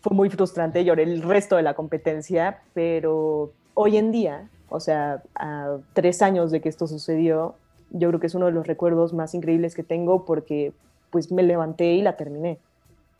[0.01, 5.23] fue muy frustrante, lloré el resto de la competencia, pero hoy en día o sea,
[5.35, 7.55] a tres años de que esto sucedió,
[7.91, 10.73] yo creo que es uno de los recuerdos más increíbles que tengo porque
[11.11, 12.59] pues me levanté y la terminé.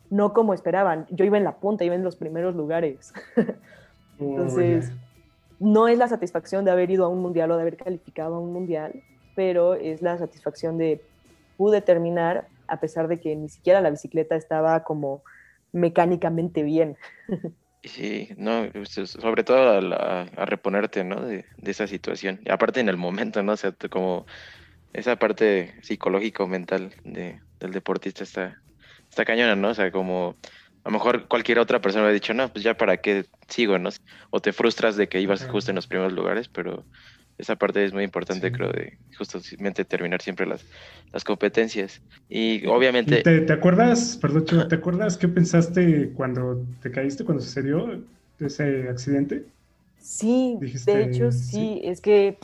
[0.09, 3.13] No como esperaban, yo iba en la punta, iba en los primeros lugares.
[4.19, 4.91] Entonces,
[5.59, 8.39] no es la satisfacción de haber ido a un mundial o de haber calificado a
[8.39, 9.03] un mundial,
[9.35, 11.01] pero es la satisfacción de
[11.57, 15.21] pude terminar a pesar de que ni siquiera la bicicleta estaba como
[15.73, 16.97] mecánicamente bien.
[17.83, 21.21] Sí, no, sobre todo a, reponerte, ¿no?
[21.21, 22.39] De, esa situación.
[22.45, 23.53] Y aparte en el momento, ¿no?
[23.53, 24.27] O sea, como
[24.93, 28.61] esa parte psicológica o mental de, del deportista está,
[29.09, 29.69] está cañona, ¿no?
[29.69, 30.37] O sea, como
[30.83, 33.89] a lo mejor cualquier otra persona hubiera dicho, no, pues ya para qué sigo, ¿no?
[34.29, 36.85] O te frustras de que ibas justo en los primeros lugares, pero
[37.37, 40.63] esa parte es muy importante, creo, de justamente terminar siempre las,
[41.11, 42.01] las competencias.
[42.29, 43.23] Y obviamente...
[43.23, 48.01] ¿Te, acuerdas, perdón, ¿te acuerdas qué pensaste cuando te caíste, cuando sucedió
[48.39, 49.45] ese accidente?
[49.99, 52.37] Sí, de hecho sí, es que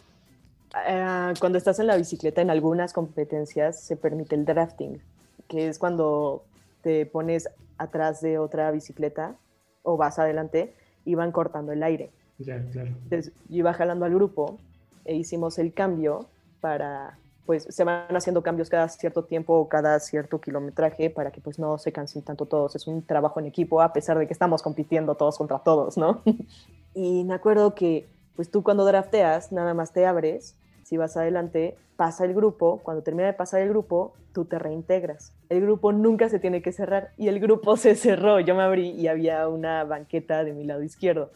[0.73, 4.99] ah, cuando estás en la bicicleta en algunas competencias se permite el drafting,
[5.47, 6.43] que es cuando
[6.83, 9.35] te pones atrás de otra bicicleta
[9.81, 10.73] o vas adelante
[11.03, 12.11] y van cortando el aire.
[12.37, 12.89] Ya, claro.
[13.03, 14.59] Entonces, yo iba jalando al grupo
[15.07, 16.27] e hicimos el cambio
[16.61, 21.41] para, pues se van haciendo cambios cada cierto tiempo o cada cierto kilometraje para que
[21.41, 22.75] pues no se cansen tanto todos.
[22.75, 26.21] Es un trabajo en equipo a pesar de que estamos compitiendo todos contra todos, ¿no?
[26.93, 31.75] y me acuerdo que pues tú cuando drafteas nada más te abres, si vas adelante,
[31.97, 35.33] pasa el grupo, cuando termina de pasar el grupo, tú te reintegras.
[35.49, 38.39] El grupo nunca se tiene que cerrar y el grupo se cerró.
[38.39, 41.31] Yo me abrí y había una banqueta de mi lado izquierdo.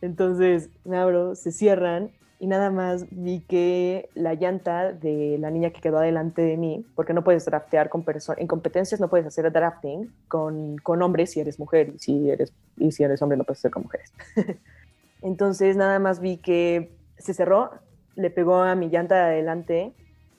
[0.00, 5.70] Entonces me abro, se cierran y nada más vi que la llanta de la niña
[5.70, 9.26] que quedó adelante de mí, porque no puedes draftear con personas, en competencias no puedes
[9.26, 13.38] hacer drafting con, con hombres si eres mujer y si eres, y si eres hombre
[13.38, 14.12] no puedes hacer con mujeres.
[15.22, 17.70] Entonces nada más vi que se cerró,
[18.16, 19.92] le pegó a mi llanta de adelante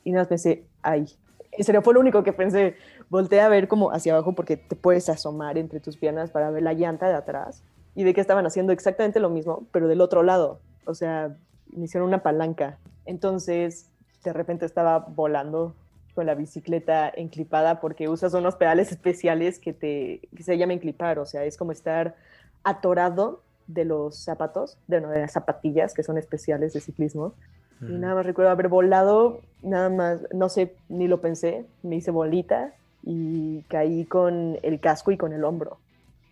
[0.03, 1.05] y nada más pensé, ay,
[1.51, 2.75] en serio fue lo único que pensé,
[3.09, 6.63] volteé a ver como hacia abajo porque te puedes asomar entre tus piernas para ver
[6.63, 7.63] la llanta de atrás
[7.95, 10.59] y de que estaban haciendo exactamente lo mismo, pero del otro lado.
[10.85, 11.35] O sea,
[11.75, 12.77] me hicieron una palanca.
[13.05, 13.89] Entonces,
[14.23, 15.75] de repente estaba volando
[16.13, 21.19] con la bicicleta enclipada porque usas unos pedales especiales que, te, que se llaman enclipar.
[21.19, 22.15] O sea, es como estar
[22.63, 27.33] atorado de los zapatos, de, de las zapatillas que son especiales de ciclismo.
[27.81, 32.09] Y nada más recuerdo haber volado, nada más, no sé, ni lo pensé, me hice
[32.09, 32.73] bolita
[33.03, 35.77] y caí con el casco y con el hombro.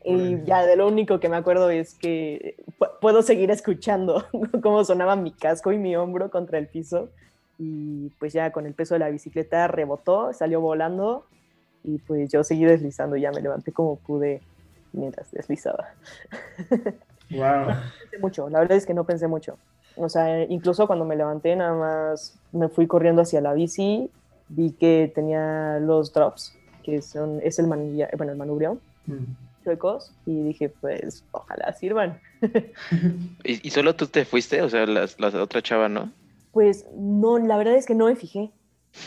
[0.04, 2.56] Y ya de lo único que me acuerdo es que
[2.99, 4.26] puedo seguir escuchando
[4.62, 7.10] cómo sonaba mi casco y mi hombro contra el piso.
[7.58, 11.26] Y pues ya con el peso de la bicicleta rebotó, salió volando
[11.84, 13.16] y pues yo seguí deslizando.
[13.16, 14.41] Ya me levanté como pude
[14.91, 15.89] mientras deslizaba.
[17.32, 17.41] Wow.
[17.41, 19.58] No pensé mucho, la verdad es que no pensé mucho.
[19.95, 24.12] O sea, incluso cuando me levanté, nada más me fui corriendo hacia la bici,
[24.49, 28.78] vi que tenía los drops, que son, es el, manilla, bueno, el manubrio.
[29.08, 32.20] Mm chuecos y dije, pues ojalá sirvan.
[33.43, 34.61] ¿Y, solo tú te fuiste?
[34.61, 35.07] O sea, la
[35.41, 36.11] otra chava, ¿no?
[36.53, 38.51] Pues no, la verdad es que no me fijé.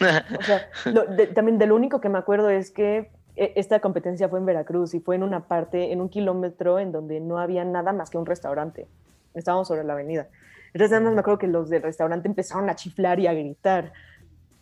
[0.00, 0.68] o sea,
[1.34, 4.94] también de lo único que me acuerdo es que e, esta competencia fue en Veracruz
[4.94, 8.18] y fue en una parte, en un kilómetro en donde no había nada más que
[8.18, 8.88] un restaurante.
[9.34, 10.28] Estábamos sobre la avenida.
[10.74, 13.92] Entonces, además me acuerdo que los del restaurante empezaron a chiflar y a gritar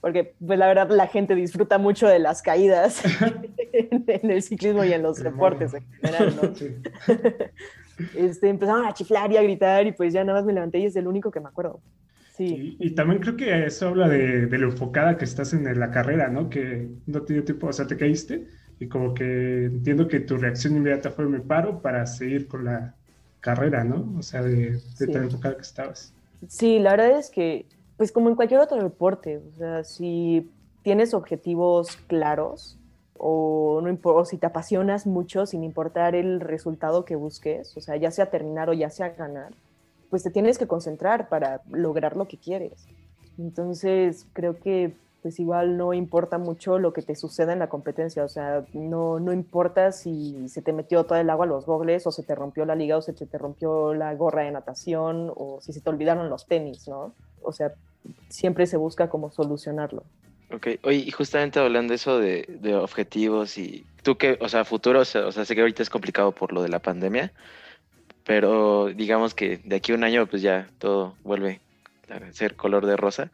[0.05, 3.03] porque pues la verdad la gente disfruta mucho de las caídas
[3.73, 6.53] en, el ciclismo y en los deportes en general, ¿no?
[8.15, 10.85] este, empezaron a chiflar y a gritar y pues ya nada más me levanté y
[10.85, 11.81] es el único que me acuerdo.
[12.37, 12.77] Sí.
[12.79, 16.29] Y, también creo que eso habla de, de, lo enfocada que estás en la carrera,
[16.29, 16.51] ¿no?
[16.51, 18.47] Que no te dio tiempo, o sea, te caíste
[18.79, 22.95] y como que entiendo que tu reacción inmediata fue me paro para seguir con la
[23.41, 24.15] carrera, ¿no?
[24.19, 26.13] O sea, de, de tan enfocada que estabas.
[26.47, 27.65] Sí, la verdad es que
[27.97, 30.51] pues como en cualquier otro deporte, o sea, si
[30.83, 32.79] tienes objetivos claros
[33.17, 37.97] o, no o si te apasionas mucho sin importar el resultado que busques, o sea,
[37.97, 39.55] ya sea terminar o ya sea ganar,
[40.11, 42.87] pues te tienes que concentrar para lograr lo que quieres.
[43.39, 48.25] Entonces, creo que pues igual no importa mucho lo que te suceda en la competencia,
[48.25, 52.07] o sea, no, no importa si se te metió todo el agua a los gogles
[52.07, 55.63] o se te rompió la liga o se te rompió la gorra de natación o
[55.63, 57.15] si se te olvidaron los tenis, ¿no?
[57.45, 57.73] O sea,
[58.29, 60.05] siempre se busca cómo solucionarlo.
[60.53, 65.01] Ok, oye, y justamente hablando de eso de, objetivos y tú que, o sea, futuro,
[65.01, 67.33] o sea, sé que ahorita es complicado por lo de la pandemia,
[68.25, 71.61] pero digamos que de aquí a un año pues ya todo vuelve
[72.09, 73.31] a ser color de rosa.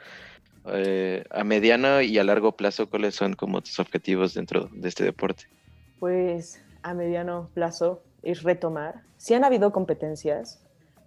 [0.67, 5.05] Eh, a mediano y a largo plazo, ¿cuáles son como tus objetivos dentro de este
[5.05, 5.45] deporte?
[5.99, 9.03] Pues a mediano plazo es retomar.
[9.17, 10.63] Sí han habido competencias,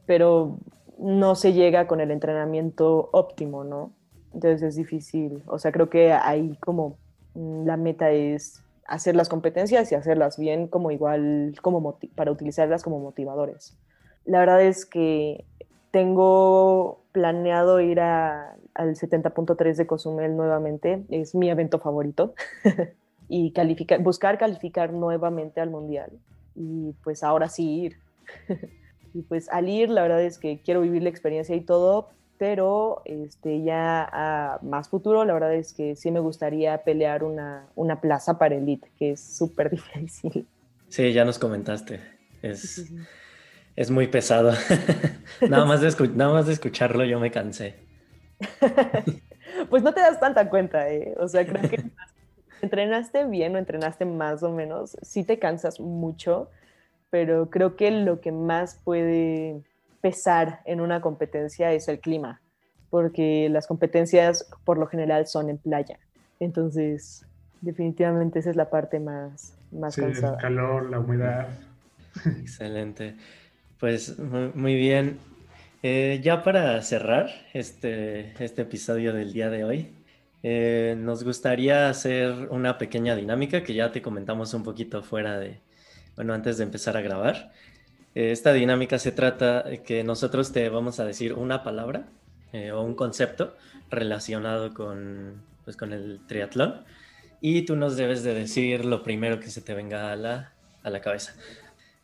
[0.06, 0.58] pero
[1.04, 3.92] no se llega con el entrenamiento óptimo, ¿no?
[4.34, 5.44] Entonces es difícil.
[5.48, 6.98] O sea, creo que ahí como
[7.36, 12.84] mm, la meta es hacer las competencias y hacerlas bien como igual, como para utilizarlas
[12.84, 13.78] como motivadores.
[14.26, 15.44] La verdad es que
[15.92, 22.34] tengo planeado ir al 70.3 de Cozumel nuevamente, es mi evento favorito,
[23.28, 23.54] y
[24.00, 26.12] buscar calificar nuevamente al Mundial.
[26.56, 27.98] Y pues ahora sí ir.
[29.14, 33.02] y pues al ir, la verdad es que quiero vivir la experiencia y todo, pero
[33.06, 38.02] este, ya a más futuro, la verdad es que sí me gustaría pelear una, una
[38.02, 40.48] plaza para elite, que es súper difícil.
[40.90, 42.00] Sí, ya nos comentaste.
[42.42, 42.92] Es,
[43.76, 44.52] es muy pesado.
[45.50, 47.76] nada, más de nada más de escucharlo yo me cansé.
[49.70, 51.16] pues no te das tanta cuenta, ¿eh?
[51.18, 51.84] O sea, creo que
[52.62, 56.50] entrenaste bien o entrenaste más o menos, sí te cansas mucho,
[57.14, 59.62] pero creo que lo que más puede
[60.02, 62.42] pesar en una competencia es el clima,
[62.90, 66.00] porque las competencias por lo general son en playa.
[66.40, 67.24] Entonces,
[67.62, 70.38] definitivamente esa es la parte más, más Sí, cansada.
[70.38, 71.50] el calor, la humedad.
[72.42, 73.14] Excelente.
[73.80, 75.20] Pues mu- muy bien.
[75.84, 79.90] Eh, ya para cerrar este, este episodio del día de hoy,
[80.42, 85.60] eh, nos gustaría hacer una pequeña dinámica que ya te comentamos un poquito fuera de,
[86.16, 87.52] bueno, antes de empezar a grabar.
[88.16, 92.06] Eh, esta dinámica se trata de que nosotros te vamos a decir una palabra
[92.52, 93.56] eh, o un concepto
[93.90, 96.84] relacionado con, pues, con el triatlón
[97.42, 100.52] y tú nos debes de decir lo primero que se te venga a la,
[100.84, 101.34] a la cabeza.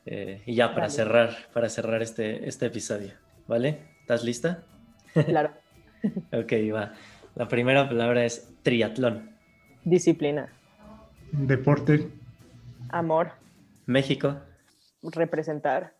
[0.05, 0.89] Eh, y ya para Vale.
[0.89, 3.11] cerrar, para cerrar este, este episodio,
[3.47, 3.79] ¿vale?
[4.01, 4.63] ¿Estás lista?
[5.25, 5.51] Claro,
[6.31, 6.93] Ok, va.
[7.35, 9.29] La primera palabra es triatlón.
[9.83, 10.49] disciplina,
[11.31, 12.09] Deporte,
[12.89, 13.31] amor,
[13.89, 14.39] México,
[15.01, 15.95] representar,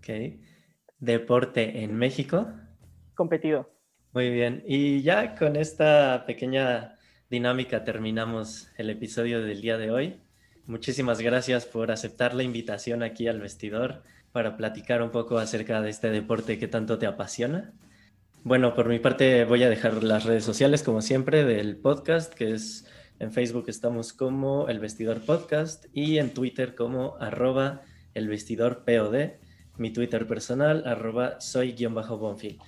[0.00, 0.38] ok.
[0.98, 2.46] Deporte en México.
[3.14, 3.70] competido.
[4.12, 4.62] Muy bien.
[4.66, 6.98] Y ya con esta pequeña
[7.30, 10.20] dinámica terminamos el episodio del día de hoy.
[10.66, 15.88] Muchísimas gracias por aceptar la invitación aquí al vestidor para platicar un poco acerca de
[15.88, 17.72] este deporte que tanto te apasiona.
[18.42, 22.52] Bueno, por mi parte voy a dejar las redes sociales como siempre del podcast, que
[22.52, 22.86] es
[23.20, 27.82] en Facebook estamos como El Vestidor Podcast y en Twitter como arroba
[28.14, 29.32] el vestidor POD,
[29.76, 32.58] mi Twitter personal arroba soy-bonfil.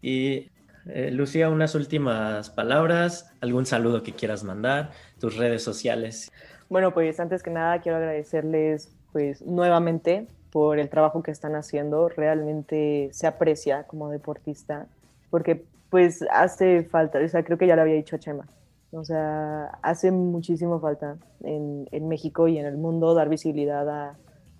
[0.00, 0.50] Y
[0.86, 6.32] eh, Lucía, unas últimas palabras, algún saludo que quieras mandar, tus redes sociales.
[6.70, 12.08] Bueno, pues antes que nada quiero agradecerles pues nuevamente por el trabajo que están haciendo.
[12.08, 14.86] Realmente se aprecia como deportista
[15.28, 18.46] porque pues hace falta, o sea, creo que ya lo había dicho Chema.
[18.90, 24.16] O sea, hace muchísimo falta en, en México y en el mundo dar visibilidad a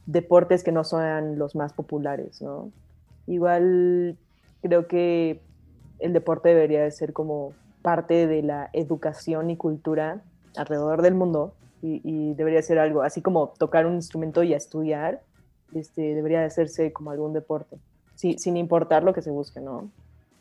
[0.06, 2.70] deportes que no sean los más populares, ¿no?
[3.26, 4.16] Igual
[4.62, 5.40] creo que
[5.98, 7.52] el deporte debería de ser como
[7.82, 10.22] parte de la educación y cultura
[10.56, 15.22] alrededor del mundo y, y debería ser algo así como tocar un instrumento y estudiar,
[15.74, 17.78] este, debería de hacerse como algún deporte,
[18.14, 19.90] sí, sin importar lo que se busque, ¿no?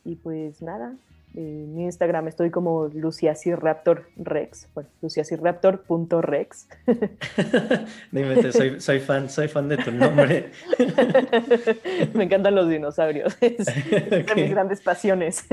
[0.07, 0.95] Y pues nada,
[1.35, 6.69] en mi Instagram estoy como luciasiraptorrex, bueno, luciasiraptor.rex.
[8.13, 10.51] Dime, soy, soy fan, soy fan de tu nombre.
[12.13, 15.45] Me encantan los dinosaurios, es de mis grandes pasiones.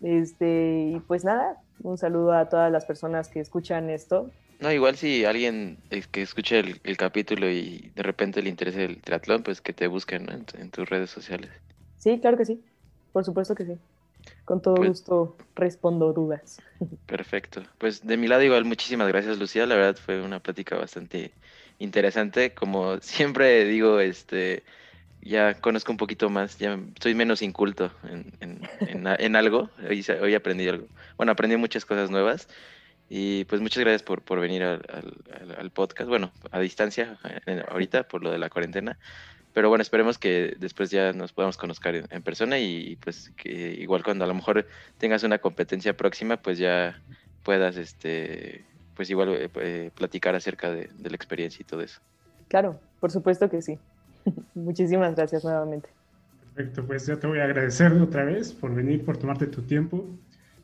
[0.00, 4.28] Este, y pues nada, un saludo a todas las personas que escuchan esto.
[4.58, 8.82] No, igual si alguien es que escuche el, el capítulo y de repente le interesa
[8.82, 10.32] el triatlón, pues que te busquen ¿no?
[10.32, 11.50] en tus redes sociales.
[12.02, 12.60] Sí, claro que sí,
[13.12, 13.78] por supuesto que sí.
[14.44, 16.60] Con todo Pues- gusto respondo dudas.
[17.06, 17.62] Perfecto.
[17.78, 21.32] Pues de mi lado igual muchísimas gracias Lucía, la verdad fue una plática bastante
[21.78, 22.54] interesante.
[22.54, 24.62] Como siempre digo, este
[25.24, 29.70] ya conozco un poquito más, ya soy menos inculto en, en, en en algo.
[29.88, 30.86] Hoy, hoy aprendí algo.
[31.16, 32.48] Bueno, aprendí muchas cosas nuevas.
[33.08, 35.14] Y pues muchas gracias por, por venir al, al-
[35.50, 36.08] al- al podcast.
[36.08, 38.98] Bueno, a distancia eh, ahorita por lo de la cuarentena.
[39.52, 43.74] Pero bueno, esperemos que después ya nos podamos conocer en, en persona y pues que
[43.74, 44.66] igual cuando a lo mejor
[44.98, 47.00] tengas una competencia próxima, pues ya
[47.42, 48.64] puedas, este,
[48.96, 52.00] pues igual eh, eh, platicar acerca de, de la experiencia y todo eso.
[52.48, 53.78] Claro, por supuesto que sí.
[54.54, 55.88] Muchísimas gracias nuevamente.
[56.54, 60.06] Perfecto, pues yo te voy a agradecer otra vez por venir, por tomarte tu tiempo.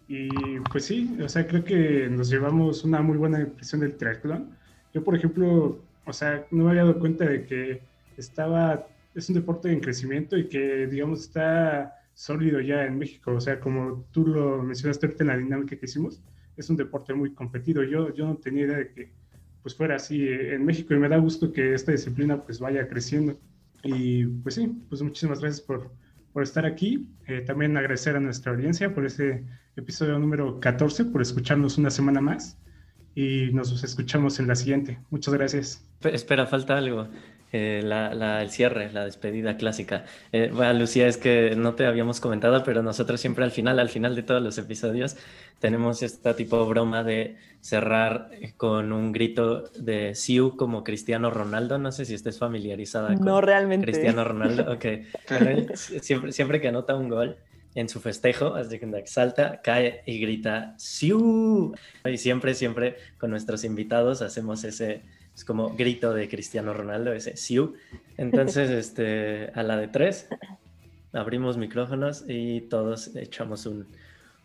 [0.07, 0.29] Y
[0.73, 4.57] pues sí, o sea, creo que nos llevamos una muy buena impresión del triatlón.
[4.95, 7.83] Yo, por ejemplo, o sea, no me había dado cuenta de que
[8.19, 13.33] estaba, es un deporte en crecimiento y que, digamos, está sólido ya en México.
[13.33, 16.21] O sea, como tú lo mencionaste ahorita en la dinámica que hicimos,
[16.57, 17.83] es un deporte muy competido.
[17.85, 19.13] Yo, yo no tenía idea de que
[19.63, 22.89] pues fuera así eh, en México y me da gusto que esta disciplina pues vaya
[22.89, 23.39] creciendo.
[23.85, 25.93] Y pues sí, pues muchísimas gracias por,
[26.33, 27.09] por estar aquí.
[27.27, 29.45] Eh, también agradecer a nuestra audiencia por este
[29.77, 32.59] episodio número 14, por escucharnos una semana más.
[33.15, 34.99] Y nos escuchamos en la siguiente.
[35.11, 35.89] Muchas gracias.
[36.01, 37.09] Pe- Espera, falta algo.
[37.53, 40.05] Eh, la, la- el cierre, la despedida clásica.
[40.33, 43.89] Eh, bueno, Lucía, es que no te habíamos comentado, pero nosotros siempre al final, al
[43.89, 45.17] final de todos los episodios,
[45.59, 51.79] tenemos esta tipo de broma de cerrar con un grito de Siu como Cristiano Ronaldo.
[51.79, 53.87] No sé si estés familiarizada con No realmente.
[53.87, 54.71] Cristiano Ronaldo.
[54.73, 54.85] Ok.
[55.31, 57.37] Bueno, él siempre, siempre que anota un gol
[57.75, 61.75] en su festejo, cuenta que salta, cae y grita ¡Siu!
[62.05, 65.03] Y siempre, siempre con nuestros invitados hacemos ese
[65.39, 67.75] es como grito de Cristiano Ronaldo, ese Siu.
[68.17, 70.27] Entonces, este, a la de tres.
[71.13, 73.87] abrimos micrófonos y todos echamos un,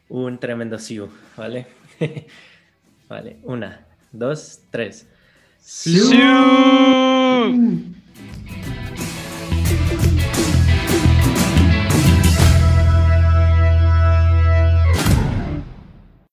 [0.09, 1.65] un tremendo siu, ¿vale?
[3.09, 5.07] vale, una, dos, tres.
[5.59, 6.11] ¡Siu!